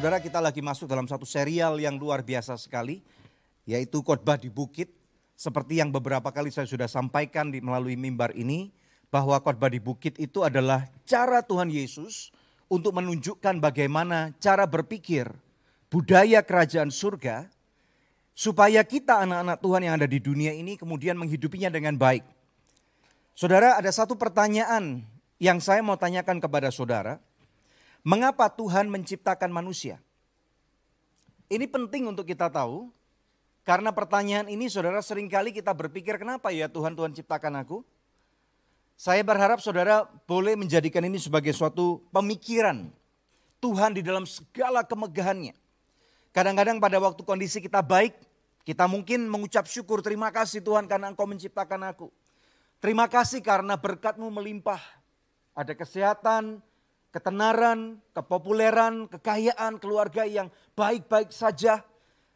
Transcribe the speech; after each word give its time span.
Saudara 0.00 0.16
kita 0.16 0.40
lagi 0.40 0.64
masuk 0.64 0.88
dalam 0.88 1.04
satu 1.04 1.28
serial 1.28 1.76
yang 1.76 2.00
luar 2.00 2.24
biasa 2.24 2.56
sekali, 2.56 3.04
yaitu 3.68 4.00
khotbah 4.00 4.40
di 4.40 4.48
bukit. 4.48 4.88
Seperti 5.36 5.76
yang 5.76 5.92
beberapa 5.92 6.32
kali 6.32 6.48
saya 6.48 6.64
sudah 6.64 6.88
sampaikan 6.88 7.52
di, 7.52 7.60
melalui 7.60 8.00
mimbar 8.00 8.32
ini, 8.32 8.72
bahwa 9.12 9.36
khotbah 9.44 9.68
di 9.68 9.76
bukit 9.76 10.16
itu 10.16 10.40
adalah 10.40 10.88
cara 11.04 11.44
Tuhan 11.44 11.68
Yesus 11.68 12.32
untuk 12.72 12.96
menunjukkan 12.96 13.60
bagaimana 13.60 14.32
cara 14.40 14.64
berpikir 14.64 15.28
budaya 15.92 16.40
kerajaan 16.48 16.88
surga, 16.88 17.52
supaya 18.32 18.80
kita 18.80 19.20
anak-anak 19.28 19.60
Tuhan 19.60 19.80
yang 19.84 19.94
ada 20.00 20.08
di 20.08 20.16
dunia 20.16 20.56
ini 20.56 20.80
kemudian 20.80 21.12
menghidupinya 21.20 21.68
dengan 21.68 22.00
baik. 22.00 22.24
Saudara, 23.36 23.76
ada 23.76 23.92
satu 23.92 24.16
pertanyaan 24.16 25.04
yang 25.36 25.60
saya 25.60 25.84
mau 25.84 26.00
tanyakan 26.00 26.40
kepada 26.40 26.72
saudara 26.72 27.20
Mengapa 28.00 28.48
Tuhan 28.48 28.88
menciptakan 28.88 29.52
manusia? 29.52 30.00
Ini 31.52 31.68
penting 31.68 32.08
untuk 32.08 32.24
kita 32.24 32.48
tahu, 32.48 32.88
karena 33.66 33.92
pertanyaan 33.92 34.48
ini 34.48 34.72
saudara 34.72 35.04
sering 35.04 35.28
kali 35.28 35.52
kita 35.52 35.76
berpikir 35.76 36.16
kenapa 36.16 36.48
ya 36.48 36.64
Tuhan 36.64 36.96
Tuhan 36.96 37.12
ciptakan 37.12 37.60
aku? 37.60 37.84
Saya 38.96 39.20
berharap 39.24 39.60
saudara 39.60 40.08
boleh 40.24 40.56
menjadikan 40.56 41.04
ini 41.04 41.20
sebagai 41.20 41.52
suatu 41.52 42.00
pemikiran 42.12 42.88
Tuhan 43.60 43.96
di 43.96 44.00
dalam 44.04 44.24
segala 44.24 44.80
kemegahannya. 44.80 45.52
Kadang-kadang 46.32 46.80
pada 46.80 46.96
waktu 47.00 47.20
kondisi 47.24 47.60
kita 47.60 47.84
baik, 47.84 48.16
kita 48.64 48.88
mungkin 48.88 49.28
mengucap 49.28 49.68
syukur 49.68 50.00
terima 50.00 50.32
kasih 50.32 50.64
Tuhan 50.64 50.88
karena 50.88 51.12
engkau 51.12 51.28
menciptakan 51.28 51.90
aku. 51.92 52.08
Terima 52.80 53.04
kasih 53.08 53.44
karena 53.44 53.76
berkatmu 53.76 54.28
melimpah. 54.32 54.80
Ada 55.52 55.76
kesehatan, 55.76 56.64
ketenaran, 57.10 57.98
kepopuleran, 58.14 59.10
kekayaan, 59.10 59.78
keluarga 59.82 60.26
yang 60.26 60.50
baik-baik 60.78 61.34
saja. 61.34 61.82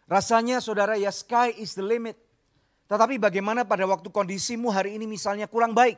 Rasanya 0.05 0.61
saudara 0.61 0.99
ya 0.99 1.15
sky 1.15 1.55
is 1.57 1.73
the 1.79 1.83
limit. 1.83 2.19
Tetapi 2.85 3.17
bagaimana 3.17 3.65
pada 3.65 3.89
waktu 3.89 4.13
kondisimu 4.13 4.69
hari 4.69 5.01
ini 5.01 5.09
misalnya 5.09 5.49
kurang 5.49 5.73
baik. 5.73 5.97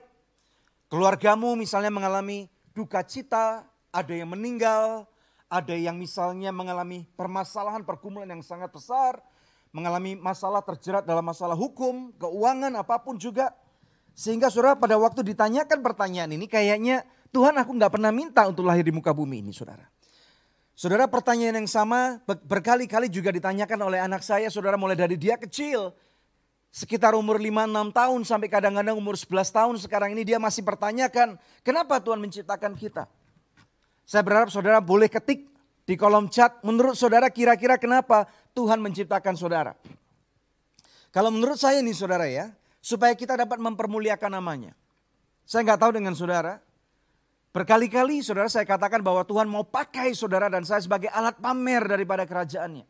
Keluargamu 0.86 1.58
misalnya 1.58 1.90
mengalami 1.90 2.46
duka 2.70 3.02
cita, 3.02 3.66
ada 3.90 4.12
yang 4.14 4.30
meninggal, 4.30 5.10
ada 5.50 5.74
yang 5.74 5.98
misalnya 5.98 6.54
mengalami 6.54 7.02
permasalahan 7.18 7.82
pergumulan 7.82 8.30
yang 8.30 8.44
sangat 8.46 8.70
besar, 8.70 9.18
mengalami 9.74 10.14
masalah 10.14 10.62
terjerat 10.62 11.02
dalam 11.02 11.26
masalah 11.26 11.58
hukum, 11.58 12.14
keuangan, 12.14 12.70
apa 12.78 13.02
pun 13.02 13.18
juga. 13.18 13.50
Sehingga 14.16 14.46
saudara 14.48 14.78
pada 14.78 14.94
waktu 14.96 15.26
ditanyakan 15.26 15.82
pertanyaan 15.82 16.30
ini 16.32 16.46
kayaknya 16.46 17.02
Tuhan 17.36 17.52
aku 17.52 17.76
nggak 17.76 18.00
pernah 18.00 18.08
minta 18.08 18.48
untuk 18.48 18.64
lahir 18.64 18.80
di 18.80 18.96
muka 18.96 19.12
bumi 19.12 19.44
ini 19.44 19.52
saudara. 19.52 19.84
Saudara 20.72 21.04
pertanyaan 21.04 21.60
yang 21.60 21.68
sama 21.68 22.16
berkali-kali 22.24 23.12
juga 23.12 23.28
ditanyakan 23.28 23.76
oleh 23.92 24.00
anak 24.00 24.24
saya 24.24 24.48
saudara 24.48 24.80
mulai 24.80 24.96
dari 24.96 25.20
dia 25.20 25.36
kecil. 25.36 25.92
Sekitar 26.72 27.12
umur 27.12 27.36
5-6 27.36 27.92
tahun 27.92 28.20
sampai 28.24 28.48
kadang-kadang 28.48 28.96
umur 28.96 29.20
11 29.20 29.52
tahun 29.52 29.76
sekarang 29.84 30.16
ini 30.16 30.24
dia 30.24 30.40
masih 30.40 30.64
pertanyakan 30.64 31.36
kenapa 31.60 32.00
Tuhan 32.00 32.24
menciptakan 32.24 32.72
kita. 32.72 33.04
Saya 34.08 34.24
berharap 34.24 34.48
saudara 34.48 34.80
boleh 34.80 35.12
ketik 35.12 35.44
di 35.84 35.92
kolom 35.92 36.32
chat 36.32 36.56
menurut 36.64 36.96
saudara 36.96 37.28
kira-kira 37.28 37.76
kenapa 37.76 38.24
Tuhan 38.56 38.80
menciptakan 38.80 39.36
saudara. 39.36 39.76
Kalau 41.12 41.28
menurut 41.28 41.60
saya 41.60 41.84
nih 41.84 41.96
saudara 41.96 42.32
ya, 42.32 42.48
supaya 42.80 43.12
kita 43.12 43.36
dapat 43.36 43.60
mempermuliakan 43.60 44.40
namanya. 44.40 44.72
Saya 45.44 45.64
nggak 45.68 45.80
tahu 45.80 45.92
dengan 45.96 46.12
saudara, 46.12 46.60
Berkali-kali 47.56 48.20
saudara 48.20 48.52
saya 48.52 48.68
katakan 48.68 49.00
bahwa 49.00 49.24
Tuhan 49.24 49.48
mau 49.48 49.64
pakai 49.64 50.12
saudara 50.12 50.52
dan 50.52 50.60
saya 50.68 50.84
sebagai 50.84 51.08
alat 51.08 51.40
pamer 51.40 51.88
daripada 51.88 52.28
kerajaannya. 52.28 52.84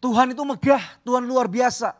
Tuhan 0.00 0.32
itu 0.32 0.40
megah, 0.40 0.80
Tuhan 1.04 1.28
luar 1.28 1.44
biasa. 1.44 1.92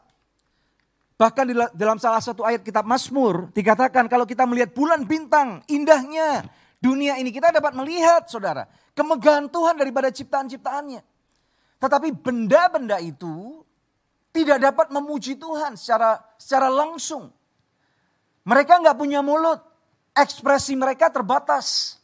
Bahkan 1.20 1.44
di 1.44 1.54
dalam 1.76 2.00
salah 2.00 2.25
satu 2.25 2.41
ayat 2.41 2.64
kitab 2.64 2.88
Mazmur 2.88 3.53
dikatakan 3.53 4.09
kalau 4.09 4.25
kita 4.25 4.48
melihat 4.48 4.72
bulan 4.72 5.04
bintang, 5.04 5.60
indahnya 5.69 6.48
dunia 6.80 7.20
ini 7.20 7.28
kita 7.28 7.53
dapat 7.53 7.76
melihat 7.76 8.25
saudara 8.25 8.64
kemegahan 8.97 9.44
Tuhan 9.53 9.76
daripada 9.76 10.09
ciptaan-ciptaannya. 10.09 11.04
Tetapi 11.84 12.16
benda-benda 12.16 12.97
itu 12.97 13.60
tidak 14.32 14.72
dapat 14.72 14.88
memuji 14.88 15.36
Tuhan 15.36 15.76
secara 15.76 16.16
secara 16.41 16.72
langsung. 16.72 17.28
Mereka 18.48 18.80
nggak 18.80 18.97
punya 18.97 19.20
mulut, 19.20 19.60
ekspresi 20.22 20.76
mereka 20.76 21.08
terbatas. 21.08 21.98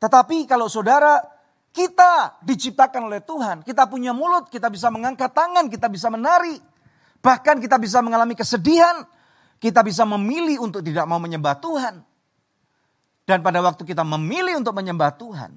Tetapi 0.00 0.44
kalau 0.46 0.70
saudara 0.70 1.20
kita 1.76 2.40
diciptakan 2.40 3.12
oleh 3.12 3.20
Tuhan, 3.20 3.60
kita 3.60 3.84
punya 3.84 4.16
mulut, 4.16 4.48
kita 4.48 4.72
bisa 4.72 4.88
mengangkat 4.88 5.28
tangan, 5.36 5.68
kita 5.68 5.92
bisa 5.92 6.08
menari. 6.08 6.56
Bahkan 7.20 7.60
kita 7.60 7.76
bisa 7.76 8.00
mengalami 8.00 8.32
kesedihan, 8.32 9.04
kita 9.60 9.84
bisa 9.84 10.08
memilih 10.08 10.64
untuk 10.64 10.80
tidak 10.80 11.04
mau 11.04 11.20
menyembah 11.20 11.58
Tuhan. 11.60 12.00
Dan 13.26 13.42
pada 13.42 13.58
waktu 13.60 13.82
kita 13.82 14.06
memilih 14.06 14.62
untuk 14.62 14.72
menyembah 14.72 15.10
Tuhan, 15.18 15.52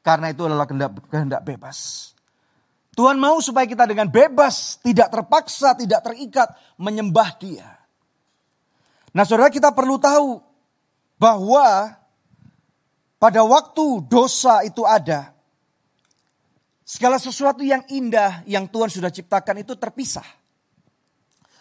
karena 0.00 0.30
itu 0.30 0.46
adalah 0.46 0.64
kehendak, 0.64 0.96
kehendak 1.10 1.42
bebas. 1.42 2.10
Tuhan 2.96 3.18
mau 3.20 3.38
supaya 3.42 3.68
kita 3.68 3.84
dengan 3.84 4.08
bebas, 4.08 4.80
tidak 4.80 5.12
terpaksa, 5.12 5.74
tidak 5.76 6.02
terikat 6.02 6.48
menyembah 6.80 7.30
Dia. 7.36 7.68
Nah, 9.12 9.28
saudara, 9.28 9.52
kita 9.52 9.74
perlu 9.76 9.98
tahu 10.00 10.47
bahwa 11.18 11.98
pada 13.18 13.42
waktu 13.42 14.06
dosa 14.06 14.62
itu 14.62 14.86
ada, 14.86 15.34
segala 16.86 17.18
sesuatu 17.18 17.60
yang 17.66 17.82
indah 17.90 18.46
yang 18.46 18.70
Tuhan 18.70 18.88
sudah 18.88 19.10
ciptakan 19.10 19.66
itu 19.66 19.74
terpisah. 19.74 20.24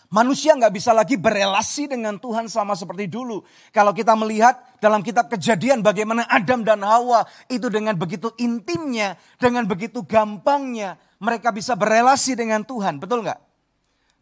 Manusia 0.08 0.56
nggak 0.56 0.72
bisa 0.72 0.96
lagi 0.96 1.20
berelasi 1.20 1.92
dengan 1.92 2.16
Tuhan 2.16 2.48
sama 2.48 2.80
seperti 2.80 3.12
dulu. 3.12 3.44
Kalau 3.76 3.92
kita 3.92 4.16
melihat 4.16 4.56
dalam 4.80 5.04
kitab 5.04 5.28
kejadian 5.28 5.84
bagaimana 5.84 6.24
Adam 6.32 6.64
dan 6.64 6.80
Hawa 6.80 7.28
itu 7.52 7.68
dengan 7.68 7.92
begitu 8.00 8.32
intimnya, 8.40 9.20
dengan 9.36 9.68
begitu 9.68 10.08
gampangnya 10.08 10.96
mereka 11.20 11.52
bisa 11.52 11.76
berelasi 11.76 12.40
dengan 12.40 12.64
Tuhan. 12.64 13.04
Betul 13.04 13.28
nggak? 13.28 13.40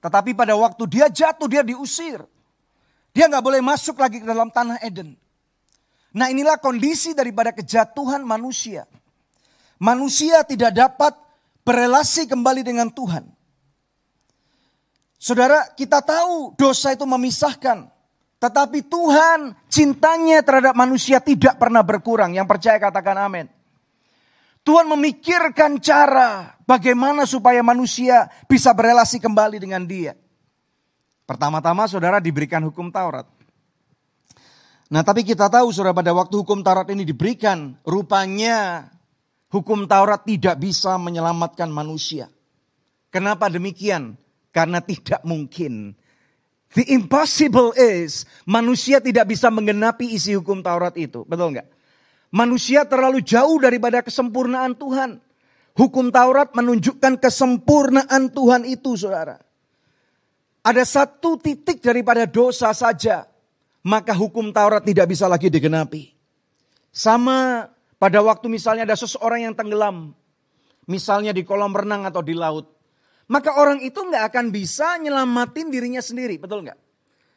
Tetapi 0.02 0.34
pada 0.34 0.58
waktu 0.58 0.84
dia 0.90 1.06
jatuh 1.06 1.46
dia 1.46 1.62
diusir. 1.62 2.26
Dia 3.14 3.30
nggak 3.30 3.46
boleh 3.46 3.62
masuk 3.62 4.02
lagi 4.02 4.20
ke 4.20 4.26
dalam 4.26 4.50
tanah 4.50 4.82
Eden. 4.82 5.14
Nah 6.16 6.32
inilah 6.32 6.56
kondisi 6.64 7.12
daripada 7.12 7.52
kejatuhan 7.52 8.24
manusia. 8.24 8.88
Manusia 9.76 10.48
tidak 10.48 10.72
dapat 10.72 11.12
berelasi 11.68 12.24
kembali 12.32 12.64
dengan 12.64 12.88
Tuhan. 12.88 13.28
Saudara, 15.20 15.68
kita 15.76 16.00
tahu 16.00 16.56
dosa 16.56 16.96
itu 16.96 17.04
memisahkan. 17.04 17.92
Tetapi 18.40 18.80
Tuhan 18.88 19.58
cintanya 19.68 20.40
terhadap 20.40 20.72
manusia 20.78 21.20
tidak 21.20 21.60
pernah 21.60 21.84
berkurang. 21.84 22.32
Yang 22.32 22.48
percaya 22.48 22.78
katakan 22.80 23.20
amin. 23.20 23.48
Tuhan 24.64 24.88
memikirkan 24.88 25.78
cara 25.84 26.56
bagaimana 26.64 27.28
supaya 27.28 27.60
manusia 27.60 28.32
bisa 28.48 28.72
berelasi 28.72 29.20
kembali 29.20 29.60
dengan 29.60 29.84
dia. 29.84 30.16
Pertama-tama 31.28 31.90
saudara 31.92 32.24
diberikan 32.24 32.64
hukum 32.64 32.88
Taurat. 32.88 33.35
Nah 34.86 35.02
tapi 35.02 35.26
kita 35.26 35.50
tahu 35.50 35.74
saudara 35.74 35.98
pada 35.98 36.14
waktu 36.14 36.46
hukum 36.46 36.62
Taurat 36.62 36.86
ini 36.94 37.02
diberikan, 37.02 37.74
rupanya 37.82 38.86
hukum 39.50 39.90
Taurat 39.90 40.22
tidak 40.22 40.62
bisa 40.62 40.94
menyelamatkan 41.02 41.66
manusia. 41.74 42.30
Kenapa 43.10 43.50
demikian? 43.50 44.14
Karena 44.54 44.84
tidak 44.86 45.26
mungkin. 45.26 45.98
The 46.78 46.86
impossible 46.94 47.74
is 47.74 48.30
manusia 48.46 49.02
tidak 49.02 49.32
bisa 49.32 49.50
menggenapi 49.50 50.06
isi 50.12 50.38
hukum 50.38 50.62
Taurat 50.62 50.94
itu. 51.00 51.26
Betul 51.26 51.58
nggak? 51.58 51.68
Manusia 52.36 52.84
terlalu 52.86 53.24
jauh 53.26 53.58
daripada 53.58 54.06
kesempurnaan 54.06 54.76
Tuhan. 54.78 55.24
Hukum 55.76 56.14
Taurat 56.14 56.54
menunjukkan 56.54 57.18
kesempurnaan 57.20 58.32
Tuhan 58.32 58.68
itu 58.70 58.96
saudara. 59.00 59.42
Ada 60.62 60.84
satu 60.84 61.40
titik 61.42 61.82
daripada 61.82 62.28
dosa 62.28 62.76
saja 62.76 63.35
maka 63.86 64.18
hukum 64.18 64.50
Taurat 64.50 64.82
tidak 64.82 65.06
bisa 65.14 65.30
lagi 65.30 65.54
digenapi. 65.54 66.10
Sama 66.90 67.70
pada 68.02 68.20
waktu 68.26 68.50
misalnya 68.50 68.90
ada 68.90 68.98
seseorang 68.98 69.46
yang 69.46 69.54
tenggelam, 69.54 70.18
misalnya 70.90 71.30
di 71.30 71.46
kolam 71.46 71.72
renang 71.72 72.10
atau 72.10 72.26
di 72.26 72.34
laut, 72.34 72.66
maka 73.30 73.54
orang 73.62 73.86
itu 73.86 74.02
nggak 74.02 74.34
akan 74.34 74.46
bisa 74.50 74.98
nyelamatin 74.98 75.70
dirinya 75.70 76.02
sendiri, 76.02 76.42
betul 76.42 76.66
nggak? 76.66 76.80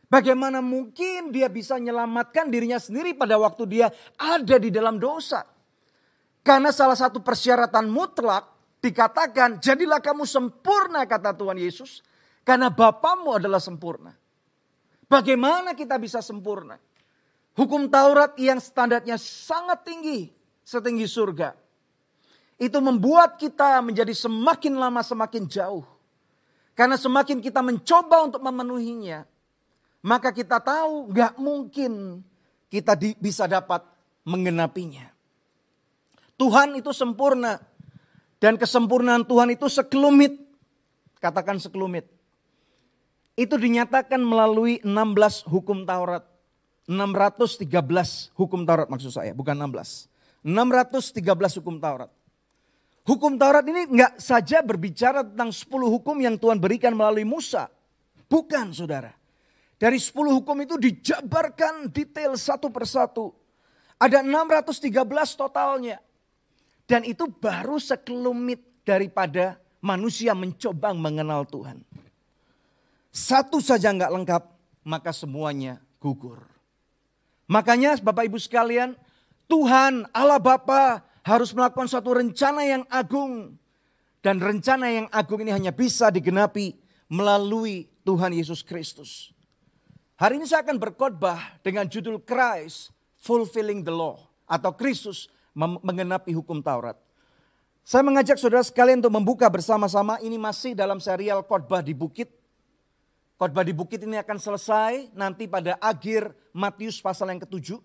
Bagaimana 0.08 0.64
mungkin 0.64 1.28
dia 1.28 1.52
bisa 1.52 1.76
menyelamatkan 1.76 2.48
dirinya 2.48 2.80
sendiri 2.80 3.12
pada 3.12 3.36
waktu 3.36 3.68
dia 3.68 3.92
ada 4.16 4.56
di 4.56 4.72
dalam 4.72 4.96
dosa? 4.96 5.44
Karena 6.40 6.72
salah 6.72 6.96
satu 6.96 7.20
persyaratan 7.20 7.92
mutlak 7.92 8.48
dikatakan, 8.80 9.60
jadilah 9.60 10.00
kamu 10.00 10.24
sempurna 10.24 11.04
kata 11.04 11.36
Tuhan 11.36 11.60
Yesus, 11.60 12.00
karena 12.40 12.72
Bapamu 12.72 13.36
adalah 13.36 13.60
sempurna. 13.60 14.16
Bagaimana 15.08 15.72
kita 15.72 15.96
bisa 15.96 16.20
sempurna? 16.20 16.76
Hukum 17.56 17.88
Taurat 17.88 18.36
yang 18.38 18.60
standarnya 18.60 19.16
sangat 19.18 19.82
tinggi, 19.82 20.30
setinggi 20.62 21.08
surga. 21.08 21.50
itu 22.58 22.74
membuat 22.82 23.38
kita 23.38 23.78
menjadi 23.78 24.10
semakin 24.10 24.74
lama 24.82 24.98
semakin 24.98 25.46
jauh. 25.46 25.86
Karena 26.74 26.98
semakin 26.98 27.38
kita 27.38 27.62
mencoba 27.62 28.26
untuk 28.26 28.42
memenuhinya, 28.42 29.22
maka 30.02 30.34
kita 30.34 30.58
tahu 30.58 31.06
gak 31.14 31.38
mungkin 31.38 32.22
kita 32.66 32.98
di, 32.98 33.14
bisa 33.14 33.46
dapat 33.46 33.86
menggenapinya. 34.26 35.06
Tuhan 36.38 36.78
itu 36.78 36.90
sempurna. 36.90 37.62
Dan 38.38 38.54
kesempurnaan 38.54 39.26
Tuhan 39.26 39.50
itu 39.54 39.66
sekelumit. 39.66 40.38
Katakan 41.18 41.58
sekelumit. 41.58 42.06
Itu 43.38 43.54
dinyatakan 43.54 44.18
melalui 44.18 44.82
16 44.82 45.46
hukum 45.46 45.86
Taurat. 45.86 46.26
613 46.90 48.34
hukum 48.34 48.66
Taurat 48.66 48.90
maksud 48.90 49.14
saya, 49.14 49.30
bukan 49.30 49.54
16. 49.54 50.10
613 50.42 51.62
hukum 51.62 51.78
Taurat. 51.78 52.10
Hukum 53.06 53.38
Taurat 53.38 53.62
ini 53.62 53.86
nggak 53.94 54.18
saja 54.18 54.58
berbicara 54.58 55.22
tentang 55.22 55.54
10 55.54 55.70
hukum 55.70 56.18
yang 56.18 56.34
Tuhan 56.34 56.58
berikan 56.58 56.98
melalui 56.98 57.22
Musa. 57.22 57.70
Bukan 58.26 58.74
saudara. 58.74 59.14
Dari 59.78 60.02
10 60.02 60.12
hukum 60.42 60.58
itu 60.58 60.74
dijabarkan 60.74 61.94
detail 61.94 62.34
satu 62.34 62.68
persatu. 62.74 63.30
Ada 64.02 64.26
613 64.26 65.38
totalnya. 65.38 66.02
Dan 66.90 67.06
itu 67.06 67.30
baru 67.30 67.78
sekelumit 67.78 68.82
daripada 68.82 69.62
manusia 69.78 70.34
mencoba 70.34 70.90
mengenal 70.90 71.46
Tuhan. 71.46 71.87
Satu 73.18 73.58
saja 73.58 73.90
nggak 73.90 74.14
lengkap, 74.14 74.42
maka 74.86 75.10
semuanya 75.10 75.82
gugur. 75.98 76.38
Makanya 77.50 77.98
Bapak 77.98 78.30
Ibu 78.30 78.38
sekalian, 78.38 78.94
Tuhan 79.50 80.06
Allah 80.14 80.38
Bapa 80.38 81.02
harus 81.26 81.50
melakukan 81.50 81.90
suatu 81.90 82.14
rencana 82.14 82.62
yang 82.62 82.86
agung. 82.86 83.58
Dan 84.22 84.38
rencana 84.38 84.86
yang 84.86 85.06
agung 85.10 85.42
ini 85.42 85.50
hanya 85.50 85.74
bisa 85.74 86.14
digenapi 86.14 86.78
melalui 87.10 87.90
Tuhan 88.06 88.34
Yesus 88.34 88.62
Kristus. 88.62 89.34
Hari 90.18 90.38
ini 90.38 90.46
saya 90.46 90.62
akan 90.62 90.78
berkhotbah 90.78 91.58
dengan 91.62 91.86
judul 91.90 92.22
Christ 92.22 92.94
Fulfilling 93.18 93.82
the 93.82 93.94
Law 93.94 94.30
atau 94.46 94.74
Kristus 94.74 95.30
mengenapi 95.58 96.34
hukum 96.34 96.62
Taurat. 96.62 96.98
Saya 97.82 98.04
mengajak 98.06 98.38
saudara 98.38 98.62
sekalian 98.62 99.02
untuk 99.02 99.14
membuka 99.14 99.46
bersama-sama 99.50 100.22
ini 100.22 100.38
masih 100.38 100.74
dalam 100.74 101.02
serial 101.02 101.42
khotbah 101.42 101.82
di 101.82 101.94
bukit. 101.96 102.37
Khotbah 103.38 103.62
di 103.62 103.70
bukit 103.70 104.02
ini 104.02 104.18
akan 104.18 104.34
selesai 104.34 105.14
nanti 105.14 105.46
pada 105.46 105.78
akhir 105.78 106.34
Matius 106.50 106.98
pasal 106.98 107.30
yang 107.30 107.38
ketujuh. 107.38 107.78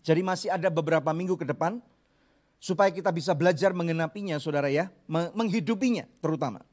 Jadi 0.00 0.24
masih 0.24 0.48
ada 0.48 0.72
beberapa 0.72 1.12
minggu 1.12 1.36
ke 1.36 1.44
depan 1.44 1.76
supaya 2.56 2.88
kita 2.88 3.12
bisa 3.12 3.36
belajar 3.36 3.76
mengenapinya 3.76 4.40
saudara 4.40 4.72
ya, 4.72 4.88
menghidupinya 5.36 6.08
terutama. 6.24 6.64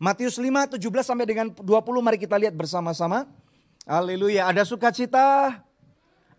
Matius 0.00 0.40
5, 0.40 0.80
17 0.80 1.04
sampai 1.04 1.28
dengan 1.28 1.52
20 1.52 2.00
mari 2.00 2.16
kita 2.16 2.40
lihat 2.40 2.56
bersama-sama. 2.56 3.28
Haleluya, 3.84 4.48
ada 4.48 4.64
sukacita, 4.64 5.60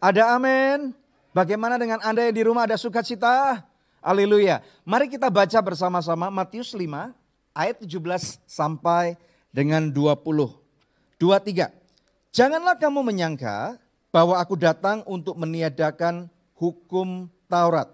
ada 0.01 0.23
amin. 0.33 0.89
Bagaimana 1.37 1.77
dengan 1.77 2.01
Anda 2.01 2.25
yang 2.25 2.33
di 2.33 2.43
rumah 2.49 2.65
ada 2.65 2.81
sukacita? 2.81 3.61
Haleluya. 4.01 4.65
Mari 4.81 5.05
kita 5.05 5.29
baca 5.29 5.61
bersama-sama 5.61 6.33
Matius 6.33 6.73
5 6.73 7.13
ayat 7.53 7.77
17 7.77 8.41
sampai 8.49 9.21
dengan 9.53 9.85
20. 9.93 10.66
23. 11.17 11.73
Janganlah 12.29 12.77
kamu 12.77 13.01
menyangka 13.01 13.81
bahwa 14.13 14.37
aku 14.37 14.53
datang 14.57 15.01
untuk 15.09 15.37
meniadakan 15.37 16.29
hukum 16.57 17.29
Taurat 17.49 17.89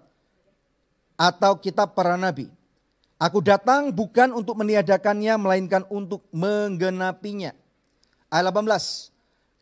atau 1.14 1.56
kitab 1.56 1.94
para 1.94 2.18
nabi. 2.18 2.50
Aku 3.16 3.38
datang 3.40 3.94
bukan 3.94 4.34
untuk 4.34 4.58
meniadakannya 4.58 5.38
melainkan 5.38 5.86
untuk 5.88 6.26
menggenapinya. 6.34 7.54
Ayat 8.28 8.50
18. 8.50 9.14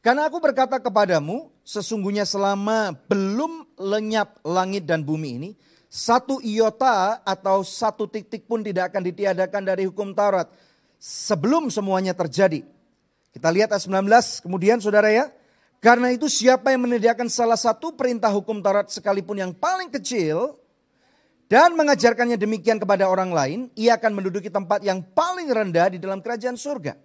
Karena 0.02 0.26
aku 0.26 0.42
berkata 0.42 0.82
kepadamu, 0.82 1.52
sesungguhnya 1.62 2.26
selama 2.26 2.90
belum 3.06 3.70
lenyap 3.78 4.42
langit 4.42 4.82
dan 4.82 5.06
bumi 5.06 5.30
ini, 5.38 5.50
satu 5.86 6.42
iota 6.42 7.22
atau 7.22 7.62
satu 7.62 8.08
titik 8.10 8.48
pun 8.48 8.64
tidak 8.64 8.90
akan 8.90 9.02
ditiadakan 9.12 9.62
dari 9.62 9.86
hukum 9.86 10.10
Taurat 10.10 10.50
sebelum 10.98 11.70
semuanya 11.70 12.16
terjadi. 12.16 12.64
Kita 13.32 13.48
lihat 13.48 13.72
ayat 13.72 13.88
19, 13.88 14.44
kemudian 14.44 14.76
saudara 14.76 15.08
ya, 15.08 15.32
karena 15.80 16.12
itu 16.12 16.28
siapa 16.28 16.70
yang 16.70 16.84
menyediakan 16.84 17.32
salah 17.32 17.56
satu 17.56 17.96
perintah 17.96 18.28
hukum 18.28 18.60
Taurat 18.60 18.92
sekalipun 18.92 19.40
yang 19.40 19.52
paling 19.56 19.88
kecil, 19.88 20.60
dan 21.52 21.76
mengajarkannya 21.76 22.40
demikian 22.40 22.80
kepada 22.80 23.08
orang 23.08 23.28
lain, 23.28 23.68
ia 23.76 24.00
akan 24.00 24.16
menduduki 24.16 24.48
tempat 24.48 24.80
yang 24.80 25.04
paling 25.04 25.52
rendah 25.52 25.92
di 25.92 26.00
dalam 26.00 26.24
kerajaan 26.24 26.56
surga. 26.56 26.96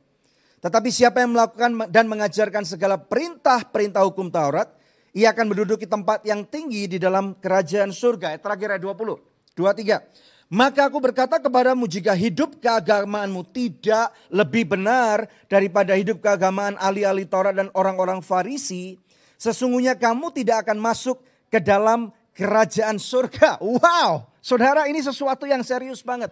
Tetapi 0.63 0.87
siapa 0.87 1.19
yang 1.19 1.35
melakukan 1.35 1.91
dan 1.91 2.07
mengajarkan 2.07 2.63
segala 2.63 2.95
perintah-perintah 2.95 4.07
hukum 4.07 4.31
Taurat, 4.31 4.71
ia 5.11 5.35
akan 5.35 5.51
menduduki 5.51 5.83
tempat 5.83 6.23
yang 6.23 6.47
tinggi 6.47 6.87
di 6.87 6.95
dalam 6.95 7.35
kerajaan 7.39 7.91
surga. 7.91 8.39
Terakhir 8.39 8.79
ayat 8.79 8.83
20, 8.87 9.55
23. 9.55 9.99
Maka 10.47 10.87
aku 10.87 11.03
berkata 11.03 11.43
kepadamu 11.43 11.91
jika 11.91 12.15
hidup 12.15 12.63
keagamaanmu 12.63 13.43
tidak 13.51 14.15
lebih 14.31 14.75
benar 14.77 15.27
daripada 15.51 15.91
hidup 15.91 16.23
keagamaan 16.23 16.79
ahli-ahli 16.79 17.27
Taurat 17.27 17.51
dan 17.51 17.67
orang-orang 17.75 18.23
Farisi, 18.23 18.95
sesungguhnya 19.35 19.99
kamu 19.99 20.31
tidak 20.31 20.63
akan 20.63 20.79
masuk 20.79 21.19
ke 21.51 21.59
dalam 21.59 22.15
kerajaan 22.31 22.95
surga. 22.95 23.59
Wow, 23.59 24.23
Saudara 24.47 24.87
ini 24.87 25.03
sesuatu 25.03 25.43
yang 25.43 25.59
serius 25.59 25.99
banget. 25.99 26.31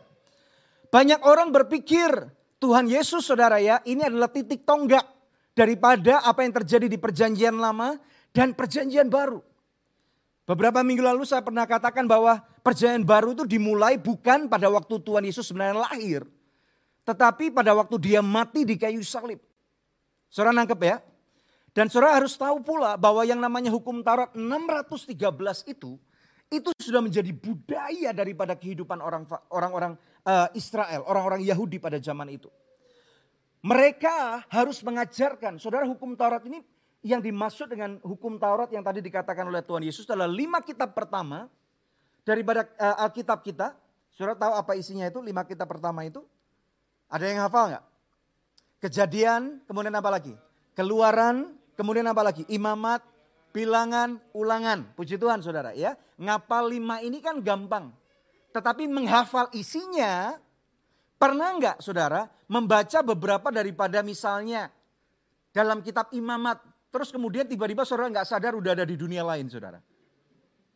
Banyak 0.87 1.27
orang 1.27 1.51
berpikir 1.51 2.07
Tuhan 2.63 2.87
Yesus 2.87 3.27
saudara 3.27 3.59
ya 3.59 3.83
ini 3.83 4.07
adalah 4.07 4.31
titik 4.31 4.63
tonggak 4.63 5.03
daripada 5.51 6.23
apa 6.23 6.47
yang 6.47 6.55
terjadi 6.55 6.87
di 6.87 6.95
perjanjian 6.95 7.59
lama 7.59 7.99
dan 8.31 8.55
perjanjian 8.55 9.11
baru. 9.11 9.43
Beberapa 10.47 10.79
minggu 10.79 11.03
lalu 11.03 11.27
saya 11.27 11.43
pernah 11.43 11.67
katakan 11.67 12.07
bahwa 12.07 12.39
perjanjian 12.65 13.05
baru 13.05 13.37
itu 13.37 13.45
dimulai 13.45 14.01
bukan 14.01 14.49
pada 14.49 14.65
waktu 14.73 14.97
Tuhan 14.97 15.21
Yesus 15.29 15.45
sebenarnya 15.45 15.85
lahir. 15.85 16.25
Tetapi 17.05 17.53
pada 17.53 17.77
waktu 17.77 18.01
dia 18.01 18.25
mati 18.25 18.65
di 18.65 18.73
kayu 18.73 19.05
salib. 19.05 19.37
Saudara 20.33 20.57
nangkep 20.57 20.81
ya. 20.81 20.97
Dan 21.77 21.85
saudara 21.93 22.17
harus 22.17 22.33
tahu 22.33 22.65
pula 22.65 22.97
bahwa 22.97 23.21
yang 23.21 23.37
namanya 23.37 23.69
hukum 23.69 24.01
Taurat 24.01 24.33
613 24.33 25.21
itu 25.69 26.01
itu 26.49 26.69
sudah 26.77 27.01
menjadi 27.01 27.33
budaya 27.33 28.13
daripada 28.13 28.53
kehidupan 28.53 29.01
orang-orang 29.49 29.97
uh, 30.23 30.47
Israel, 30.53 31.01
orang-orang 31.09 31.41
Yahudi 31.41 31.81
pada 31.81 31.97
zaman 31.97 32.29
itu. 32.31 32.49
Mereka 33.65 34.45
harus 34.53 34.77
mengajarkan, 34.85 35.57
saudara 35.57 35.89
hukum 35.89 36.13
Taurat 36.13 36.45
ini 36.45 36.61
yang 37.01 37.17
dimaksud 37.17 37.65
dengan 37.65 37.97
hukum 38.05 38.37
Taurat 38.37 38.69
yang 38.69 38.85
tadi 38.85 39.01
dikatakan 39.01 39.49
oleh 39.49 39.65
Tuhan 39.65 39.81
Yesus 39.81 40.05
adalah 40.05 40.29
lima 40.29 40.61
kitab 40.61 40.93
pertama 40.93 41.49
daripada 42.25 42.65
uh, 42.81 43.05
Alkitab 43.07 43.45
kita. 43.45 43.77
Saudara 44.09 44.35
tahu 44.35 44.53
apa 44.57 44.73
isinya 44.75 45.05
itu? 45.05 45.21
Lima 45.21 45.45
kitab 45.45 45.69
pertama 45.69 46.03
itu? 46.03 46.25
Ada 47.07 47.29
yang 47.29 47.39
hafal 47.45 47.71
nggak? 47.71 47.85
Kejadian, 48.81 49.61
kemudian 49.69 49.93
apa 49.93 50.09
lagi? 50.09 50.33
Keluaran, 50.73 51.53
kemudian 51.77 52.07
apa 52.09 52.25
lagi? 52.25 52.43
Imamat, 52.49 53.05
bilangan, 53.53 54.17
ulangan. 54.33 54.89
Puji 54.97 55.21
Tuhan 55.21 55.45
saudara 55.45 55.71
ya. 55.77 55.93
Ngapal 56.17 56.73
lima 56.73 56.99
ini 57.05 57.21
kan 57.21 57.39
gampang. 57.39 57.93
Tetapi 58.55 58.87
menghafal 58.87 59.51
isinya, 59.51 60.39
pernah 61.19 61.51
nggak 61.59 61.83
saudara 61.83 62.31
membaca 62.47 63.03
beberapa 63.03 63.51
daripada 63.51 63.99
misalnya 63.99 64.71
dalam 65.51 65.83
kitab 65.83 66.07
imamat. 66.15 66.63
Terus 66.87 67.11
kemudian 67.11 67.43
tiba-tiba 67.43 67.83
saudara 67.83 68.07
nggak 68.07 68.27
sadar 68.31 68.55
udah 68.55 68.71
ada 68.79 68.87
di 68.87 68.95
dunia 68.95 69.27
lain 69.27 69.51
saudara. 69.51 69.83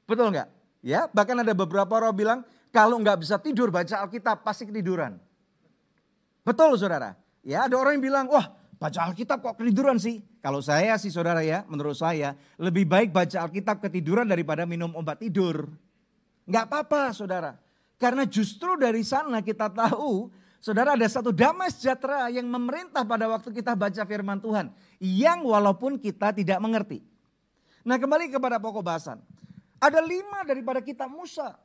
Betul 0.03 0.35
nggak? 0.35 0.58
Ya, 0.79 1.11
bahkan 1.11 1.35
ada 1.35 1.51
beberapa 1.51 1.91
orang 1.99 2.15
bilang 2.15 2.39
kalau 2.71 2.95
nggak 3.03 3.19
bisa 3.19 3.35
tidur 3.35 3.67
baca 3.67 3.99
Alkitab 3.99 4.45
pasti 4.47 4.63
ketiduran. 4.63 5.19
Betul 6.47 6.79
saudara. 6.79 7.19
Ya, 7.43 7.67
ada 7.67 7.75
orang 7.75 7.99
yang 7.99 8.05
bilang, 8.11 8.25
wah 8.31 8.55
baca 8.79 9.11
Alkitab 9.11 9.43
kok 9.43 9.59
ketiduran 9.59 9.99
sih? 9.99 10.23
Kalau 10.39 10.63
saya 10.63 10.95
sih 10.95 11.11
saudara 11.11 11.43
ya, 11.43 11.67
menurut 11.67 11.99
saya 11.99 12.35
lebih 12.55 12.87
baik 12.87 13.11
baca 13.11 13.43
Alkitab 13.43 13.83
ketiduran 13.83 14.23
daripada 14.23 14.63
minum 14.63 14.95
obat 14.95 15.19
tidur. 15.19 15.67
Enggak 16.47 16.71
apa-apa 16.71 17.11
saudara. 17.11 17.59
Karena 17.99 18.23
justru 18.23 18.79
dari 18.79 19.03
sana 19.03 19.43
kita 19.43 19.67
tahu 19.67 20.31
saudara 20.63 20.95
ada 20.95 21.03
satu 21.11 21.35
damai 21.35 21.67
sejahtera 21.67 22.31
yang 22.31 22.47
memerintah 22.47 23.03
pada 23.03 23.27
waktu 23.27 23.51
kita 23.51 23.75
baca 23.75 24.01
firman 24.07 24.39
Tuhan. 24.39 24.71
Yang 25.03 25.39
walaupun 25.43 25.99
kita 25.99 26.31
tidak 26.31 26.63
mengerti. 26.63 27.03
Nah 27.83 27.99
kembali 27.99 28.31
kepada 28.31 28.55
pokok 28.55 28.79
bahasan. 28.79 29.19
Ada 29.79 30.03
lima 30.03 30.43
daripada 30.43 30.83
kitab 30.83 31.07
Musa 31.07 31.55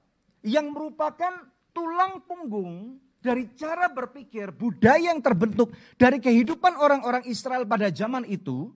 yang 0.46 0.70
merupakan 0.70 1.34
tulang 1.74 2.22
punggung 2.22 3.02
dari 3.18 3.50
cara 3.56 3.88
berpikir, 3.90 4.52
budaya 4.54 5.10
yang 5.10 5.18
terbentuk 5.24 5.72
dari 5.96 6.20
kehidupan 6.20 6.76
orang-orang 6.76 7.24
Israel 7.24 7.64
pada 7.64 7.88
zaman 7.88 8.22
itu, 8.28 8.70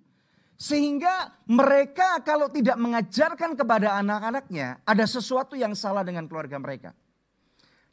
sehingga 0.59 1.39
mereka 1.47 2.19
kalau 2.25 2.51
tidak 2.51 2.75
mengajarkan 2.81 3.55
kepada 3.55 4.01
anak-anaknya, 4.01 4.83
ada 4.83 5.05
sesuatu 5.05 5.55
yang 5.55 5.77
salah 5.77 6.03
dengan 6.03 6.27
keluarga 6.27 6.59
mereka. 6.59 6.91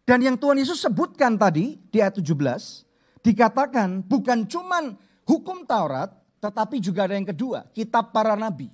Dan 0.07 0.23
yang 0.23 0.39
Tuhan 0.39 0.57
Yesus 0.57 0.79
sebutkan 0.81 1.35
tadi 1.35 1.77
di 1.91 1.97
ayat 1.99 2.17
17, 2.17 3.21
dikatakan 3.21 4.01
bukan 4.07 4.47
cuman 4.47 4.95
hukum 5.27 5.67
Taurat, 5.67 6.13
tetapi 6.39 6.79
juga 6.79 7.09
ada 7.09 7.17
yang 7.17 7.27
kedua, 7.27 7.67
kitab 7.75 8.15
para 8.15 8.37
nabi. 8.39 8.71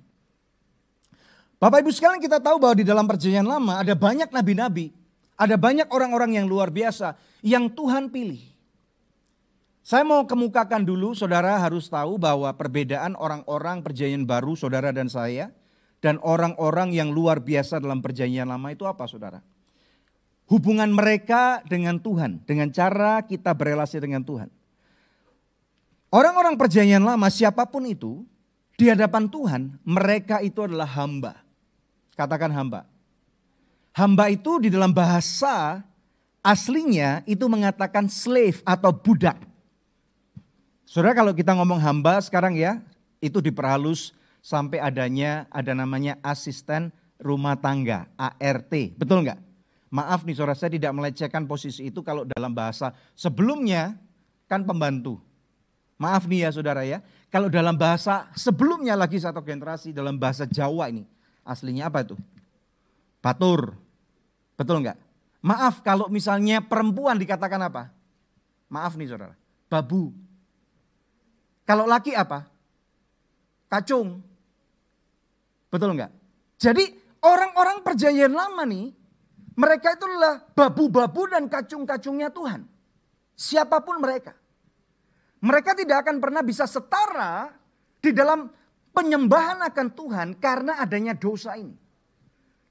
Bapak 1.62 1.86
Ibu 1.86 1.94
sekalian 1.94 2.18
kita 2.18 2.42
tahu 2.42 2.58
bahwa 2.58 2.74
di 2.74 2.82
dalam 2.82 3.06
perjanjian 3.06 3.46
lama 3.46 3.78
ada 3.78 3.94
banyak 3.94 4.34
nabi-nabi, 4.34 4.90
ada 5.38 5.54
banyak 5.54 5.86
orang-orang 5.94 6.42
yang 6.42 6.50
luar 6.50 6.74
biasa 6.74 7.14
yang 7.38 7.70
Tuhan 7.70 8.10
pilih. 8.10 8.42
Saya 9.86 10.02
mau 10.02 10.26
kemukakan 10.26 10.82
dulu, 10.82 11.14
saudara 11.14 11.54
harus 11.62 11.86
tahu 11.86 12.18
bahwa 12.18 12.50
perbedaan 12.58 13.14
orang-orang 13.14 13.78
perjanjian 13.78 14.26
baru, 14.26 14.58
saudara 14.58 14.90
dan 14.90 15.06
saya, 15.06 15.54
dan 16.02 16.18
orang-orang 16.26 16.90
yang 16.90 17.14
luar 17.14 17.38
biasa 17.38 17.78
dalam 17.78 18.02
perjanjian 18.02 18.50
lama 18.50 18.74
itu 18.74 18.82
apa, 18.82 19.06
saudara? 19.06 19.38
hubungan 20.52 20.92
mereka 20.92 21.64
dengan 21.64 21.96
Tuhan, 21.96 22.44
dengan 22.44 22.68
cara 22.68 23.24
kita 23.24 23.56
berelasi 23.56 24.02
dengan 24.04 24.20
Tuhan. 24.20 24.52
Orang-orang 26.12 26.60
perjanjian 26.60 27.00
lama 27.00 27.32
siapa 27.32 27.64
pun 27.64 27.88
itu 27.88 28.20
di 28.76 28.92
hadapan 28.92 29.32
Tuhan, 29.32 29.62
mereka 29.80 30.44
itu 30.44 30.60
adalah 30.60 30.84
hamba. 30.92 31.40
Katakan 32.14 32.52
hamba. 32.52 32.84
Hamba 33.92 34.32
itu 34.32 34.56
di 34.60 34.68
dalam 34.72 34.92
bahasa 34.92 35.84
aslinya 36.40 37.20
itu 37.28 37.44
mengatakan 37.48 38.08
slave 38.08 38.60
atau 38.64 38.92
budak. 38.92 39.36
Saudara 40.88 41.16
kalau 41.16 41.32
kita 41.32 41.56
ngomong 41.56 41.80
hamba 41.80 42.20
sekarang 42.20 42.56
ya, 42.56 42.80
itu 43.22 43.40
diperhalus 43.40 44.12
sampai 44.44 44.82
adanya 44.82 45.48
ada 45.48 45.72
namanya 45.72 46.20
asisten 46.20 46.92
rumah 47.16 47.56
tangga, 47.56 48.10
ART. 48.18 48.72
Betul 48.98 49.24
nggak? 49.24 49.40
Maaf 49.92 50.24
nih 50.24 50.36
saudara, 50.36 50.56
saya 50.56 50.72
tidak 50.72 50.92
melecehkan 50.96 51.44
posisi 51.44 51.92
itu 51.92 52.00
kalau 52.00 52.24
dalam 52.24 52.52
bahasa 52.52 52.96
sebelumnya 53.12 53.92
kan 54.48 54.64
pembantu. 54.64 55.20
Maaf 56.00 56.24
nih 56.24 56.48
ya 56.48 56.50
saudara 56.50 56.82
ya, 56.82 57.04
kalau 57.28 57.52
dalam 57.52 57.76
bahasa 57.76 58.26
sebelumnya 58.32 58.96
lagi 58.96 59.20
satu 59.20 59.44
generasi 59.44 59.92
dalam 59.92 60.16
bahasa 60.16 60.48
Jawa 60.48 60.88
ini. 60.88 61.04
Aslinya 61.42 61.90
apa 61.90 62.06
itu? 62.06 62.16
Batur. 63.22 63.74
Betul 64.54 64.82
enggak? 64.82 64.98
Maaf 65.42 65.82
kalau 65.82 66.06
misalnya 66.06 66.62
perempuan 66.62 67.18
dikatakan 67.18 67.58
apa? 67.66 67.90
Maaf 68.70 68.94
nih 68.94 69.10
saudara, 69.10 69.34
babu. 69.66 70.14
Kalau 71.66 71.84
laki 71.86 72.14
apa? 72.14 72.46
Kacung. 73.66 74.22
Betul 75.66 75.98
enggak? 75.98 76.14
Jadi 76.62 76.94
orang-orang 77.22 77.82
perjanjian 77.82 78.30
lama 78.30 78.62
nih 78.62 78.94
mereka 79.52 79.92
itu 79.98 80.04
adalah 80.08 80.40
babu-babu 80.54 81.28
dan 81.28 81.50
kacung-kacungnya 81.50 82.32
Tuhan. 82.32 82.64
Siapa 83.36 83.82
pun 83.84 84.00
mereka. 84.00 84.32
Mereka 85.42 85.74
tidak 85.74 86.06
akan 86.06 86.22
pernah 86.22 86.40
bisa 86.46 86.64
setara 86.70 87.50
di 87.98 88.14
dalam 88.14 88.46
penyembahan 88.92 89.64
akan 89.66 89.88
Tuhan 89.96 90.28
karena 90.38 90.78
adanya 90.78 91.16
dosa 91.16 91.56
ini. 91.58 91.74